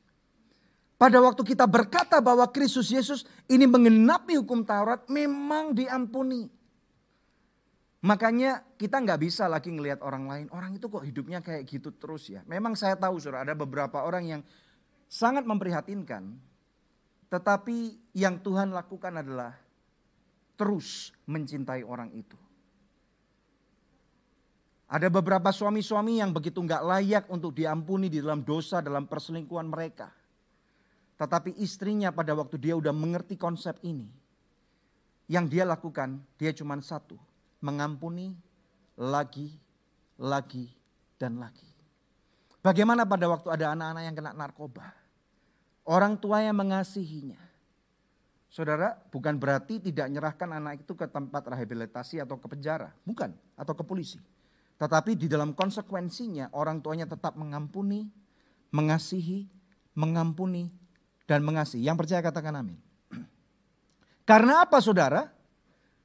Pada 0.95 1.19
waktu 1.19 1.43
kita 1.43 1.67
berkata 1.67 2.23
bahwa 2.23 2.47
Kristus 2.47 2.95
Yesus 2.95 3.27
ini 3.51 3.67
mengenapi 3.67 4.39
hukum 4.39 4.63
Taurat, 4.63 5.03
memang 5.11 5.75
diampuni. 5.75 6.47
Makanya 8.05 8.61
kita 8.77 9.01
nggak 9.01 9.17
bisa 9.17 9.49
lagi 9.49 9.73
ngelihat 9.73 10.05
orang 10.05 10.29
lain. 10.29 10.47
Orang 10.53 10.77
itu 10.77 10.93
kok 10.93 11.09
hidupnya 11.09 11.41
kayak 11.41 11.65
gitu 11.65 11.89
terus 11.97 12.29
ya. 12.29 12.45
Memang 12.45 12.77
saya 12.77 13.01
tahu 13.01 13.17
saudara 13.17 13.49
ada 13.49 13.57
beberapa 13.57 14.05
orang 14.05 14.29
yang 14.29 14.43
sangat 15.09 15.49
memprihatinkan. 15.49 16.37
Tetapi 17.33 17.97
yang 18.13 18.37
Tuhan 18.45 18.77
lakukan 18.77 19.25
adalah 19.25 19.57
terus 20.61 21.17
mencintai 21.25 21.81
orang 21.81 22.13
itu. 22.13 22.37
Ada 24.85 25.09
beberapa 25.09 25.49
suami-suami 25.49 26.21
yang 26.21 26.29
begitu 26.29 26.61
nggak 26.61 26.85
layak 26.85 27.25
untuk 27.33 27.57
diampuni 27.57 28.13
di 28.13 28.21
dalam 28.21 28.45
dosa 28.45 28.85
dalam 28.85 29.09
perselingkuhan 29.09 29.65
mereka. 29.65 30.13
Tetapi 31.17 31.57
istrinya 31.57 32.13
pada 32.13 32.37
waktu 32.37 32.61
dia 32.61 32.77
udah 32.77 32.93
mengerti 32.93 33.41
konsep 33.41 33.81
ini. 33.81 34.13
Yang 35.25 35.57
dia 35.57 35.65
lakukan, 35.65 36.21
dia 36.37 36.53
cuma 36.53 36.77
satu. 36.85 37.17
Mengampuni 37.65 38.37
lagi, 39.01 39.49
lagi, 40.21 40.69
dan 41.17 41.41
lagi. 41.41 41.65
Bagaimana 42.61 43.09
pada 43.09 43.25
waktu 43.29 43.49
ada 43.49 43.73
anak-anak 43.73 44.03
yang 44.05 44.17
kena 44.17 44.33
narkoba? 44.37 44.93
Orang 45.85 46.17
tua 46.17 46.41
yang 46.41 46.57
mengasihinya. 46.57 47.41
Saudara, 48.49 48.95
bukan 49.11 49.35
berarti 49.37 49.83
tidak 49.83 50.07
menyerahkan 50.09 50.47
anak 50.47 50.87
itu 50.87 50.95
ke 50.95 51.11
tempat 51.11 51.43
rehabilitasi 51.43 52.23
atau 52.23 52.39
ke 52.39 52.47
penjara. 52.47 52.95
Bukan, 53.03 53.35
atau 53.59 53.75
ke 53.75 53.83
polisi. 53.83 54.23
Tetapi 54.79 55.19
di 55.19 55.27
dalam 55.27 55.59
konsekuensinya 55.59 56.55
orang 56.55 56.79
tuanya 56.79 57.11
tetap 57.11 57.35
mengampuni, 57.35 58.07
mengasihi, 58.71 59.51
mengampuni, 59.99 60.71
dan 61.27 61.43
mengasihi. 61.43 61.83
Yang 61.83 62.07
percaya 62.07 62.23
katakan 62.23 62.63
amin. 62.63 62.79
Karena 64.31 64.63
apa 64.63 64.79
saudara? 64.79 65.34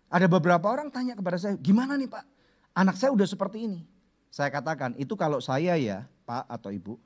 Ada 0.10 0.26
beberapa 0.26 0.66
orang 0.66 0.90
tanya 0.90 1.14
kepada 1.14 1.38
saya, 1.38 1.54
gimana 1.62 1.94
nih 1.94 2.10
pak? 2.10 2.26
Anak 2.74 2.98
saya 2.98 3.14
udah 3.14 3.30
seperti 3.30 3.70
ini. 3.70 3.86
Saya 4.34 4.50
katakan, 4.50 4.98
itu 4.98 5.14
kalau 5.14 5.38
saya 5.38 5.78
ya 5.78 6.10
pak 6.26 6.50
atau 6.50 6.74
ibu. 6.74 6.98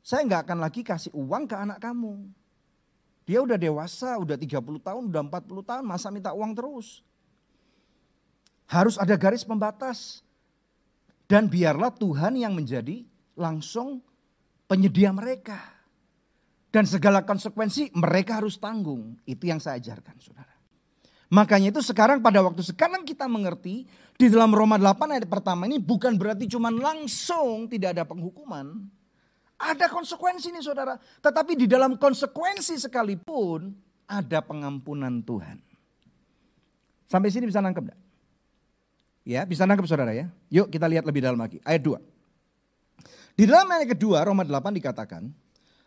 Saya 0.00 0.24
nggak 0.24 0.48
akan 0.48 0.58
lagi 0.60 0.80
kasih 0.84 1.12
uang 1.12 1.44
ke 1.48 1.56
anak 1.56 1.80
kamu. 1.80 2.28
Dia 3.24 3.40
udah 3.40 3.56
dewasa, 3.56 4.20
udah 4.20 4.36
30 4.36 4.60
tahun, 4.80 5.02
udah 5.08 5.22
40 5.32 5.64
tahun, 5.64 5.84
masa 5.84 6.12
minta 6.12 6.32
uang 6.36 6.52
terus. 6.52 7.00
Harus 8.68 9.00
ada 9.00 9.16
garis 9.16 9.44
pembatas. 9.44 10.20
Dan 11.24 11.48
biarlah 11.48 11.88
Tuhan 11.92 12.36
yang 12.36 12.52
menjadi 12.52 13.04
langsung 13.32 14.04
penyedia 14.68 15.08
mereka. 15.12 15.56
Dan 16.68 16.84
segala 16.84 17.24
konsekuensi 17.24 17.96
mereka 17.96 18.44
harus 18.44 18.60
tanggung. 18.60 19.16
Itu 19.24 19.48
yang 19.48 19.60
saya 19.60 19.80
ajarkan 19.80 20.16
saudara. 20.20 20.53
Makanya 21.34 21.74
itu 21.74 21.82
sekarang 21.82 22.22
pada 22.22 22.38
waktu 22.46 22.62
sekarang 22.62 23.02
kita 23.02 23.26
mengerti 23.26 23.90
di 24.14 24.26
dalam 24.30 24.54
Roma 24.54 24.78
8 24.78 25.18
ayat 25.18 25.26
pertama 25.26 25.66
ini 25.66 25.82
bukan 25.82 26.14
berarti 26.14 26.46
cuma 26.46 26.70
langsung 26.70 27.66
tidak 27.66 27.98
ada 27.98 28.06
penghukuman. 28.06 28.86
Ada 29.58 29.90
konsekuensi 29.90 30.54
nih 30.54 30.62
saudara. 30.62 30.94
Tetapi 30.94 31.58
di 31.58 31.66
dalam 31.66 31.98
konsekuensi 31.98 32.78
sekalipun 32.78 33.74
ada 34.06 34.38
pengampunan 34.46 35.26
Tuhan. 35.26 35.58
Sampai 37.10 37.34
sini 37.34 37.50
bisa 37.50 37.58
nangkep 37.58 37.82
enggak? 37.82 38.00
Ya, 39.26 39.42
bisa 39.42 39.66
nangkep 39.66 39.90
saudara 39.90 40.14
ya. 40.14 40.30
Yuk 40.54 40.70
kita 40.70 40.86
lihat 40.86 41.02
lebih 41.02 41.18
dalam 41.18 41.42
lagi. 41.42 41.58
Ayat 41.66 41.82
2. 41.82 41.98
Di 43.34 43.50
dalam 43.50 43.66
ayat 43.74 43.90
kedua 43.98 44.22
Roma 44.22 44.46
8 44.46 44.70
dikatakan, 44.78 45.26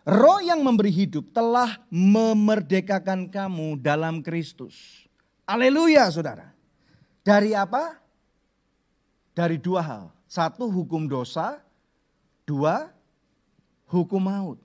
Roh 0.04 0.44
yang 0.44 0.60
memberi 0.60 0.92
hidup 0.92 1.32
telah 1.32 1.80
memerdekakan 1.88 3.32
kamu 3.32 3.80
dalam 3.80 4.20
Kristus. 4.20 5.07
Haleluya 5.48 6.12
saudara. 6.12 6.52
Dari 7.24 7.56
apa? 7.56 7.96
Dari 9.32 9.56
dua 9.56 9.80
hal. 9.80 10.06
Satu 10.28 10.68
hukum 10.68 11.08
dosa. 11.08 11.64
Dua 12.44 12.92
hukum 13.88 14.20
maut. 14.20 14.60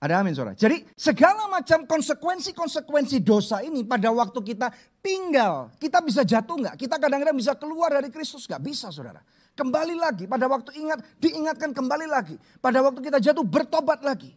Ada 0.00 0.20
amin 0.20 0.36
saudara. 0.36 0.56
Jadi 0.56 0.84
segala 0.96 1.48
macam 1.48 1.84
konsekuensi-konsekuensi 1.84 3.20
dosa 3.20 3.60
ini 3.64 3.84
pada 3.84 4.12
waktu 4.12 4.40
kita 4.40 4.68
tinggal. 5.00 5.72
Kita 5.76 6.04
bisa 6.04 6.24
jatuh 6.24 6.56
nggak? 6.60 6.76
Kita 6.76 6.96
kadang-kadang 7.00 7.36
bisa 7.36 7.56
keluar 7.56 7.92
dari 7.92 8.12
Kristus 8.12 8.48
nggak? 8.48 8.60
Bisa 8.60 8.88
saudara. 8.92 9.20
Kembali 9.56 9.96
lagi 9.96 10.24
pada 10.24 10.48
waktu 10.48 10.76
ingat 10.76 11.04
diingatkan 11.20 11.72
kembali 11.72 12.08
lagi. 12.08 12.36
Pada 12.64 12.80
waktu 12.80 13.00
kita 13.00 13.20
jatuh 13.20 13.44
bertobat 13.44 14.00
lagi. 14.00 14.32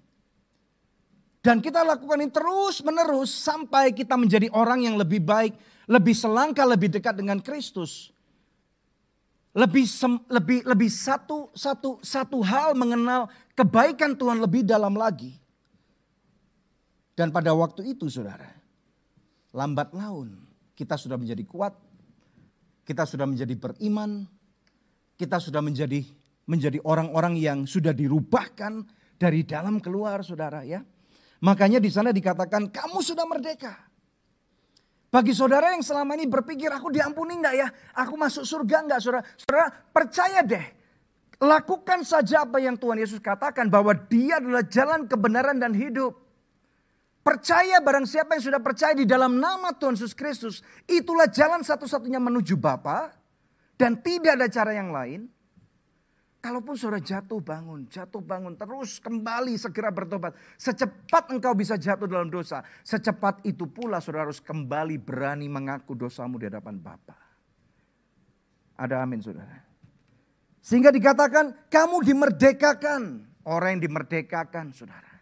Dan 1.43 1.59
kita 1.59 1.83
lakukan 1.83 2.23
ini 2.23 2.31
terus 2.31 2.79
menerus 2.79 3.27
sampai 3.35 3.91
kita 3.91 4.15
menjadi 4.15 4.47
orang 4.55 4.87
yang 4.87 4.95
lebih 4.95 5.19
baik. 5.19 5.51
Lebih 5.91 6.15
selangkah 6.15 6.63
lebih 6.63 6.87
dekat 6.87 7.19
dengan 7.19 7.43
Kristus. 7.43 8.15
Lebih 9.51 9.83
lebih 10.31 10.59
lebih 10.63 10.87
satu 10.87 11.51
satu 11.51 11.99
satu 11.99 12.39
hal 12.41 12.73
mengenal 12.79 13.27
kebaikan 13.59 14.15
Tuhan 14.15 14.39
lebih 14.39 14.63
dalam 14.63 14.95
lagi. 14.95 15.35
Dan 17.13 17.29
pada 17.29 17.51
waktu 17.53 17.91
itu 17.91 18.07
saudara, 18.07 18.49
lambat 19.51 19.91
laun 19.93 20.47
kita 20.73 20.95
sudah 20.95 21.19
menjadi 21.19 21.43
kuat, 21.43 21.75
kita 22.87 23.03
sudah 23.03 23.27
menjadi 23.29 23.53
beriman, 23.53 24.25
kita 25.19 25.37
sudah 25.43 25.59
menjadi 25.59 26.01
menjadi 26.47 26.79
orang-orang 26.87 27.35
yang 27.35 27.67
sudah 27.67 27.91
dirubahkan 27.91 28.87
dari 29.19 29.43
dalam 29.43 29.83
keluar 29.83 30.23
saudara 30.23 30.63
ya. 30.63 30.81
Makanya 31.43 31.83
di 31.83 31.91
sana 31.91 32.15
dikatakan 32.15 32.71
kamu 32.71 33.03
sudah 33.03 33.27
merdeka. 33.27 33.75
Bagi 35.11 35.35
saudara 35.35 35.75
yang 35.75 35.83
selama 35.83 36.15
ini 36.15 36.25
berpikir 36.25 36.71
aku 36.71 36.89
diampuni 36.89 37.37
enggak 37.37 37.55
ya? 37.59 37.67
Aku 37.99 38.15
masuk 38.15 38.47
surga 38.47 38.87
enggak 38.87 38.99
saudara? 39.03 39.21
Saudara 39.35 39.67
percaya 39.69 40.39
deh. 40.41 40.65
Lakukan 41.43 42.07
saja 42.07 42.47
apa 42.47 42.63
yang 42.63 42.79
Tuhan 42.79 42.95
Yesus 42.95 43.19
katakan 43.19 43.67
bahwa 43.67 43.91
dia 43.91 44.39
adalah 44.39 44.63
jalan 44.63 45.03
kebenaran 45.03 45.59
dan 45.59 45.75
hidup. 45.75 46.15
Percaya 47.23 47.83
barang 47.83 48.07
siapa 48.07 48.39
yang 48.39 48.43
sudah 48.47 48.61
percaya 48.63 48.95
di 48.95 49.03
dalam 49.03 49.35
nama 49.35 49.75
Tuhan 49.75 49.99
Yesus 49.99 50.15
Kristus. 50.15 50.63
Itulah 50.87 51.27
jalan 51.27 51.63
satu-satunya 51.63 52.19
menuju 52.19 52.55
Bapa 52.55 53.11
Dan 53.75 53.99
tidak 53.99 54.39
ada 54.39 54.47
cara 54.47 54.71
yang 54.71 54.95
lain. 54.95 55.27
Kalaupun 56.43 56.75
saudara 56.75 56.99
jatuh 56.99 57.39
bangun, 57.39 57.87
jatuh 57.87 58.19
bangun, 58.19 58.59
terus 58.59 58.99
kembali 58.99 59.55
segera 59.55 59.95
bertobat. 59.95 60.35
Secepat 60.59 61.31
engkau 61.31 61.55
bisa 61.55 61.79
jatuh 61.79 62.03
dalam 62.03 62.27
dosa, 62.27 62.59
secepat 62.83 63.47
itu 63.47 63.63
pula 63.63 64.03
saudara 64.03 64.27
harus 64.27 64.43
kembali 64.43 64.99
berani 64.99 65.47
mengaku 65.47 65.95
dosamu 65.95 66.35
di 66.35 66.51
hadapan 66.51 66.75
Bapa. 66.83 67.15
Ada 68.75 69.07
amin 69.07 69.23
saudara. 69.23 69.55
Sehingga 70.59 70.91
dikatakan 70.91 71.71
kamu 71.71 72.11
dimerdekakan. 72.11 73.31
Orang 73.47 73.79
yang 73.79 73.87
dimerdekakan 73.87 74.75
saudara. 74.75 75.12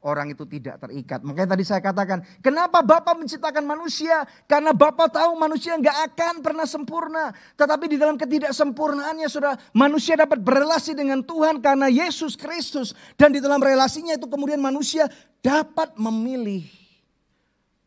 Orang 0.00 0.32
itu 0.32 0.48
tidak 0.48 0.80
terikat. 0.80 1.20
Makanya 1.20 1.52
tadi 1.52 1.60
saya 1.60 1.84
katakan, 1.84 2.24
kenapa 2.40 2.80
Bapak 2.80 3.20
menciptakan 3.20 3.68
manusia? 3.68 4.24
Karena 4.48 4.72
Bapak 4.72 5.12
tahu 5.12 5.36
manusia 5.36 5.76
nggak 5.76 5.98
akan 6.12 6.34
pernah 6.40 6.64
sempurna. 6.64 7.36
Tetapi 7.52 7.84
di 7.84 8.00
dalam 8.00 8.16
ketidaksempurnaannya 8.16 9.28
sudah 9.28 9.52
manusia 9.76 10.16
dapat 10.16 10.40
berrelasi 10.40 10.96
dengan 10.96 11.20
Tuhan 11.20 11.60
karena 11.60 11.92
Yesus 11.92 12.32
Kristus. 12.32 12.96
Dan 13.20 13.36
di 13.36 13.44
dalam 13.44 13.60
relasinya 13.60 14.16
itu 14.16 14.24
kemudian 14.24 14.56
manusia 14.56 15.04
dapat 15.44 15.92
memilih 16.00 16.64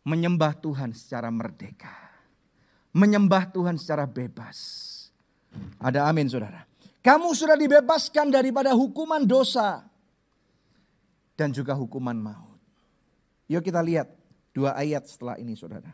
menyembah 0.05 0.53
Tuhan 0.61 0.93
secara 0.93 1.33
merdeka. 1.33 1.97
Menyembah 2.93 3.49
Tuhan 3.49 3.73
secara 3.81 4.05
bebas. 4.05 4.57
Ada 5.81 6.05
amin 6.05 6.29
saudara. 6.29 6.61
Kamu 7.01 7.33
sudah 7.33 7.57
dibebaskan 7.57 8.29
daripada 8.29 8.77
hukuman 8.77 9.25
dosa 9.25 9.92
dan 11.33 11.49
juga 11.49 11.73
hukuman 11.73 12.15
maut. 12.15 12.59
Yuk 13.49 13.65
kita 13.65 13.81
lihat 13.81 14.09
dua 14.53 14.77
ayat 14.77 15.05
setelah 15.09 15.35
ini 15.41 15.57
saudara. 15.57 15.91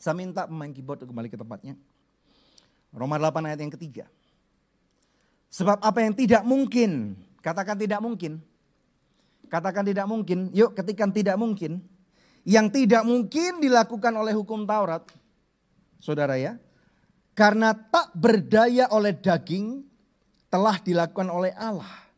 Saya 0.00 0.16
minta 0.16 0.48
pemain 0.48 0.72
keyboard 0.72 1.04
kembali 1.04 1.28
ke 1.28 1.36
tempatnya. 1.36 1.76
Roma 2.90 3.20
8 3.20 3.52
ayat 3.52 3.60
yang 3.60 3.72
ketiga. 3.76 4.08
Sebab 5.52 5.82
apa 5.82 5.98
yang 6.00 6.16
tidak 6.16 6.42
mungkin, 6.42 7.20
katakan 7.44 7.76
tidak 7.76 8.00
mungkin. 8.00 8.40
Katakan 9.50 9.82
tidak 9.82 10.06
mungkin, 10.06 10.48
yuk 10.54 10.72
ketikan 10.78 11.10
tidak 11.10 11.36
mungkin. 11.36 11.82
Yang 12.46 12.66
tidak 12.82 13.02
mungkin 13.04 13.60
dilakukan 13.60 14.14
oleh 14.16 14.32
hukum 14.32 14.64
Taurat. 14.64 15.04
Saudara 16.00 16.40
ya. 16.40 16.56
Karena 17.36 17.76
tak 17.76 18.14
berdaya 18.16 18.88
oleh 18.88 19.12
daging 19.12 19.84
telah 20.48 20.80
dilakukan 20.80 21.28
oleh 21.28 21.52
Allah. 21.58 22.08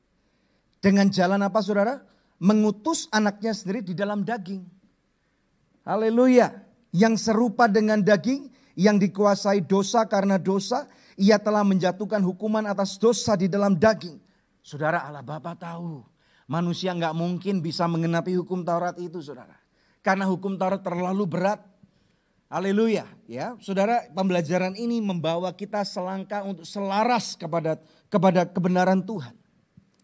Dengan 0.78 1.10
jalan 1.10 1.42
apa 1.42 1.58
saudara? 1.64 2.11
Mengutus 2.42 3.06
anaknya 3.14 3.54
sendiri 3.54 3.86
di 3.86 3.94
dalam 3.94 4.26
daging. 4.26 4.66
Haleluya. 5.86 6.50
Yang 6.90 7.30
serupa 7.30 7.70
dengan 7.70 8.02
daging, 8.02 8.50
yang 8.74 8.98
dikuasai 8.98 9.62
dosa 9.62 10.04
karena 10.10 10.36
dosa, 10.36 10.90
ia 11.14 11.38
telah 11.38 11.62
menjatuhkan 11.62 12.20
hukuman 12.20 12.66
atas 12.66 12.98
dosa 12.98 13.38
di 13.38 13.46
dalam 13.46 13.78
daging. 13.78 14.18
Saudara 14.60 15.06
Allah 15.06 15.24
Bapa 15.24 15.56
tahu, 15.56 16.02
manusia 16.50 16.92
nggak 16.92 17.14
mungkin 17.16 17.64
bisa 17.64 17.86
mengenapi 17.86 18.36
hukum 18.36 18.66
Taurat 18.66 18.98
itu 18.98 19.22
saudara. 19.22 19.56
Karena 20.02 20.26
hukum 20.26 20.58
Taurat 20.58 20.82
terlalu 20.82 21.24
berat. 21.24 21.62
Haleluya. 22.52 23.08
Ya, 23.24 23.56
saudara, 23.64 24.04
pembelajaran 24.12 24.76
ini 24.76 25.00
membawa 25.00 25.48
kita 25.56 25.88
selangkah 25.88 26.44
untuk 26.44 26.68
selaras 26.68 27.32
kepada 27.32 27.80
kepada 28.12 28.44
kebenaran 28.44 29.00
Tuhan. 29.00 29.32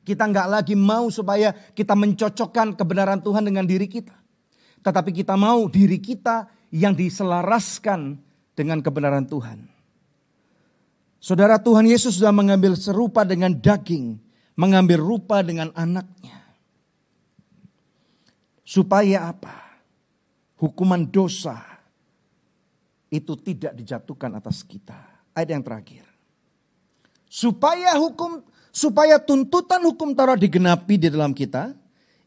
Kita 0.09 0.25
nggak 0.25 0.49
lagi 0.49 0.73
mau 0.73 1.13
supaya 1.13 1.53
kita 1.53 1.93
mencocokkan 1.93 2.81
kebenaran 2.81 3.21
Tuhan 3.21 3.45
dengan 3.45 3.69
diri 3.69 3.85
kita. 3.85 4.17
Tetapi 4.81 5.13
kita 5.13 5.37
mau 5.37 5.69
diri 5.69 6.01
kita 6.01 6.49
yang 6.73 6.97
diselaraskan 6.97 8.17
dengan 8.57 8.81
kebenaran 8.81 9.29
Tuhan. 9.29 9.69
Saudara 11.21 11.61
Tuhan 11.61 11.85
Yesus 11.85 12.17
sudah 12.17 12.33
mengambil 12.33 12.73
serupa 12.73 13.21
dengan 13.21 13.53
daging, 13.53 14.17
mengambil 14.57 14.97
rupa 14.97 15.45
dengan 15.45 15.69
anaknya. 15.77 16.41
Supaya 18.65 19.29
apa? 19.29 19.85
Hukuman 20.57 21.05
dosa 21.05 21.61
itu 23.13 23.37
tidak 23.45 23.77
dijatuhkan 23.77 24.41
atas 24.41 24.65
kita. 24.65 24.97
Ayat 25.37 25.53
yang 25.53 25.65
terakhir. 25.65 26.09
Supaya 27.29 27.93
hukum 28.01 28.41
supaya 28.73 29.19
tuntutan 29.19 29.83
hukum 29.85 30.12
Taurat 30.12 30.39
digenapi 30.39 31.01
di 31.01 31.09
dalam 31.09 31.33
kita 31.33 31.73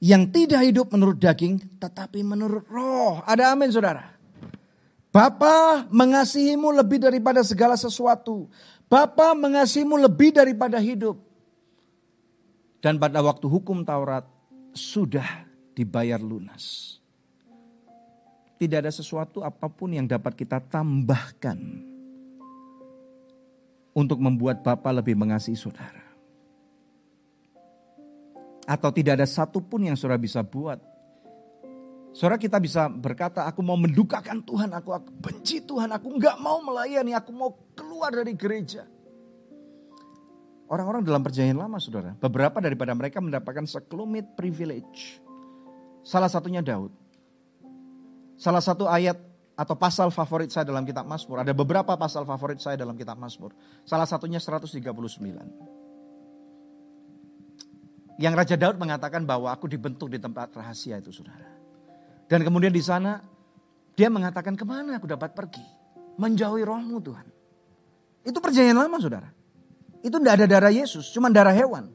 yang 0.02 0.26
tidak 0.34 0.66
hidup 0.66 0.90
menurut 0.90 1.22
daging 1.22 1.62
tetapi 1.78 2.26
menurut 2.26 2.66
roh. 2.68 3.22
Ada 3.24 3.54
amin 3.54 3.70
saudara. 3.70 4.18
Bapa 5.12 5.86
mengasihimu 5.92 6.72
lebih 6.72 7.04
daripada 7.04 7.44
segala 7.44 7.76
sesuatu. 7.76 8.48
Bapa 8.88 9.36
mengasihimu 9.36 10.00
lebih 10.00 10.34
daripada 10.34 10.80
hidup. 10.80 11.20
Dan 12.82 12.98
pada 12.98 13.22
waktu 13.22 13.46
hukum 13.46 13.86
Taurat 13.86 14.26
sudah 14.74 15.46
dibayar 15.78 16.18
lunas. 16.18 16.98
Tidak 18.58 18.78
ada 18.82 18.90
sesuatu 18.90 19.46
apa 19.46 19.70
pun 19.70 19.94
yang 19.94 20.10
dapat 20.10 20.34
kita 20.34 20.64
tambahkan 20.64 21.58
untuk 23.92 24.18
membuat 24.18 24.64
Bapa 24.66 24.90
lebih 24.96 25.14
mengasihi 25.20 25.58
saudara. 25.60 26.01
Atau 28.70 28.94
tidak 28.94 29.22
ada 29.22 29.28
satupun 29.28 29.90
yang 29.90 29.98
saudara 29.98 30.22
bisa 30.22 30.46
buat. 30.46 30.78
Saudara 32.12 32.36
kita 32.36 32.60
bisa 32.60 32.92
berkata, 32.92 33.48
aku 33.48 33.64
mau 33.64 33.80
mendukakan 33.80 34.44
Tuhan, 34.44 34.76
aku, 34.76 34.92
aku 34.92 35.10
benci 35.16 35.64
Tuhan, 35.64 35.96
aku 35.96 36.12
nggak 36.20 36.44
mau 36.44 36.60
melayani, 36.60 37.16
aku 37.16 37.32
mau 37.32 37.56
keluar 37.72 38.12
dari 38.12 38.36
gereja. 38.36 38.84
Orang-orang 40.68 41.08
dalam 41.08 41.24
perjanjian 41.24 41.56
lama 41.56 41.80
saudara, 41.80 42.12
beberapa 42.20 42.60
daripada 42.60 42.92
mereka 42.92 43.24
mendapatkan 43.24 43.64
sekelumit 43.64 44.36
privilege. 44.36 45.24
Salah 46.04 46.28
satunya 46.28 46.60
Daud. 46.60 46.92
Salah 48.36 48.64
satu 48.64 48.88
ayat 48.92 49.16
atau 49.56 49.76
pasal 49.76 50.12
favorit 50.12 50.52
saya 50.52 50.68
dalam 50.68 50.84
kitab 50.84 51.08
Mazmur. 51.08 51.44
Ada 51.44 51.54
beberapa 51.56 51.96
pasal 51.96 52.28
favorit 52.28 52.60
saya 52.60 52.76
dalam 52.76 52.98
kitab 53.00 53.20
Mazmur. 53.20 53.56
Salah 53.88 54.08
satunya 54.08 54.40
139. 54.40 55.81
Yang 58.20 58.34
Raja 58.36 58.56
Daud 58.60 58.78
mengatakan 58.82 59.24
bahwa 59.24 59.54
aku 59.54 59.70
dibentuk 59.72 60.12
di 60.12 60.20
tempat 60.20 60.52
rahasia 60.58 61.00
itu 61.00 61.14
saudara. 61.14 61.48
Dan 62.28 62.44
kemudian 62.44 62.72
di 62.72 62.84
sana 62.84 63.20
dia 63.96 64.08
mengatakan 64.08 64.56
ke 64.56 64.64
mana 64.64 65.00
aku 65.00 65.08
dapat 65.08 65.36
pergi. 65.36 65.64
Menjauhi 66.20 66.64
rohmu 66.64 67.00
Tuhan. 67.00 67.28
Itu 68.24 68.38
perjanjian 68.44 68.78
lama 68.78 68.98
saudara. 69.02 69.30
Itu 70.02 70.18
tidak 70.18 70.34
ada 70.42 70.46
darah 70.50 70.74
Yesus, 70.74 71.10
cuma 71.14 71.30
darah 71.30 71.54
hewan. 71.54 71.90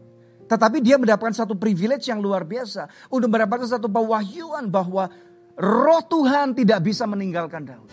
Tetapi 0.46 0.78
dia 0.78 0.94
mendapatkan 0.94 1.34
satu 1.34 1.58
privilege 1.58 2.06
yang 2.06 2.22
luar 2.22 2.46
biasa. 2.46 2.86
Untuk 3.10 3.30
mendapatkan 3.30 3.66
satu 3.66 3.90
pewahyuan 3.90 4.70
bahwa 4.70 5.10
roh 5.58 6.02
Tuhan 6.06 6.54
tidak 6.54 6.86
bisa 6.86 7.02
meninggalkan 7.06 7.66
Daud. 7.66 7.90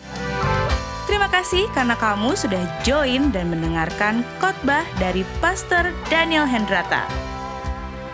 Terima 1.10 1.26
kasih 1.30 1.66
karena 1.74 1.98
kamu 1.98 2.34
sudah 2.38 2.62
join 2.86 3.30
dan 3.34 3.50
mendengarkan 3.50 4.22
khotbah 4.38 4.86
dari 5.02 5.26
Pastor 5.42 5.90
Daniel 6.08 6.46
Hendrata 6.46 7.23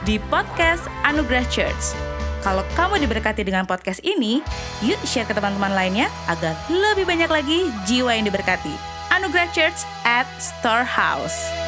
di 0.09 0.16
podcast 0.32 0.88
Anugerah 1.05 1.44
Church. 1.53 1.92
Kalau 2.40 2.64
kamu 2.72 3.05
diberkati 3.05 3.44
dengan 3.44 3.68
podcast 3.68 4.01
ini, 4.01 4.40
yuk 4.80 4.96
share 5.05 5.28
ke 5.28 5.36
teman-teman 5.36 5.76
lainnya 5.76 6.09
agar 6.24 6.57
lebih 6.72 7.05
banyak 7.05 7.28
lagi 7.28 7.68
jiwa 7.84 8.16
yang 8.16 8.24
diberkati. 8.24 8.72
Anugerah 9.12 9.53
Church 9.53 9.84
at 10.09 10.24
Storehouse. 10.40 11.59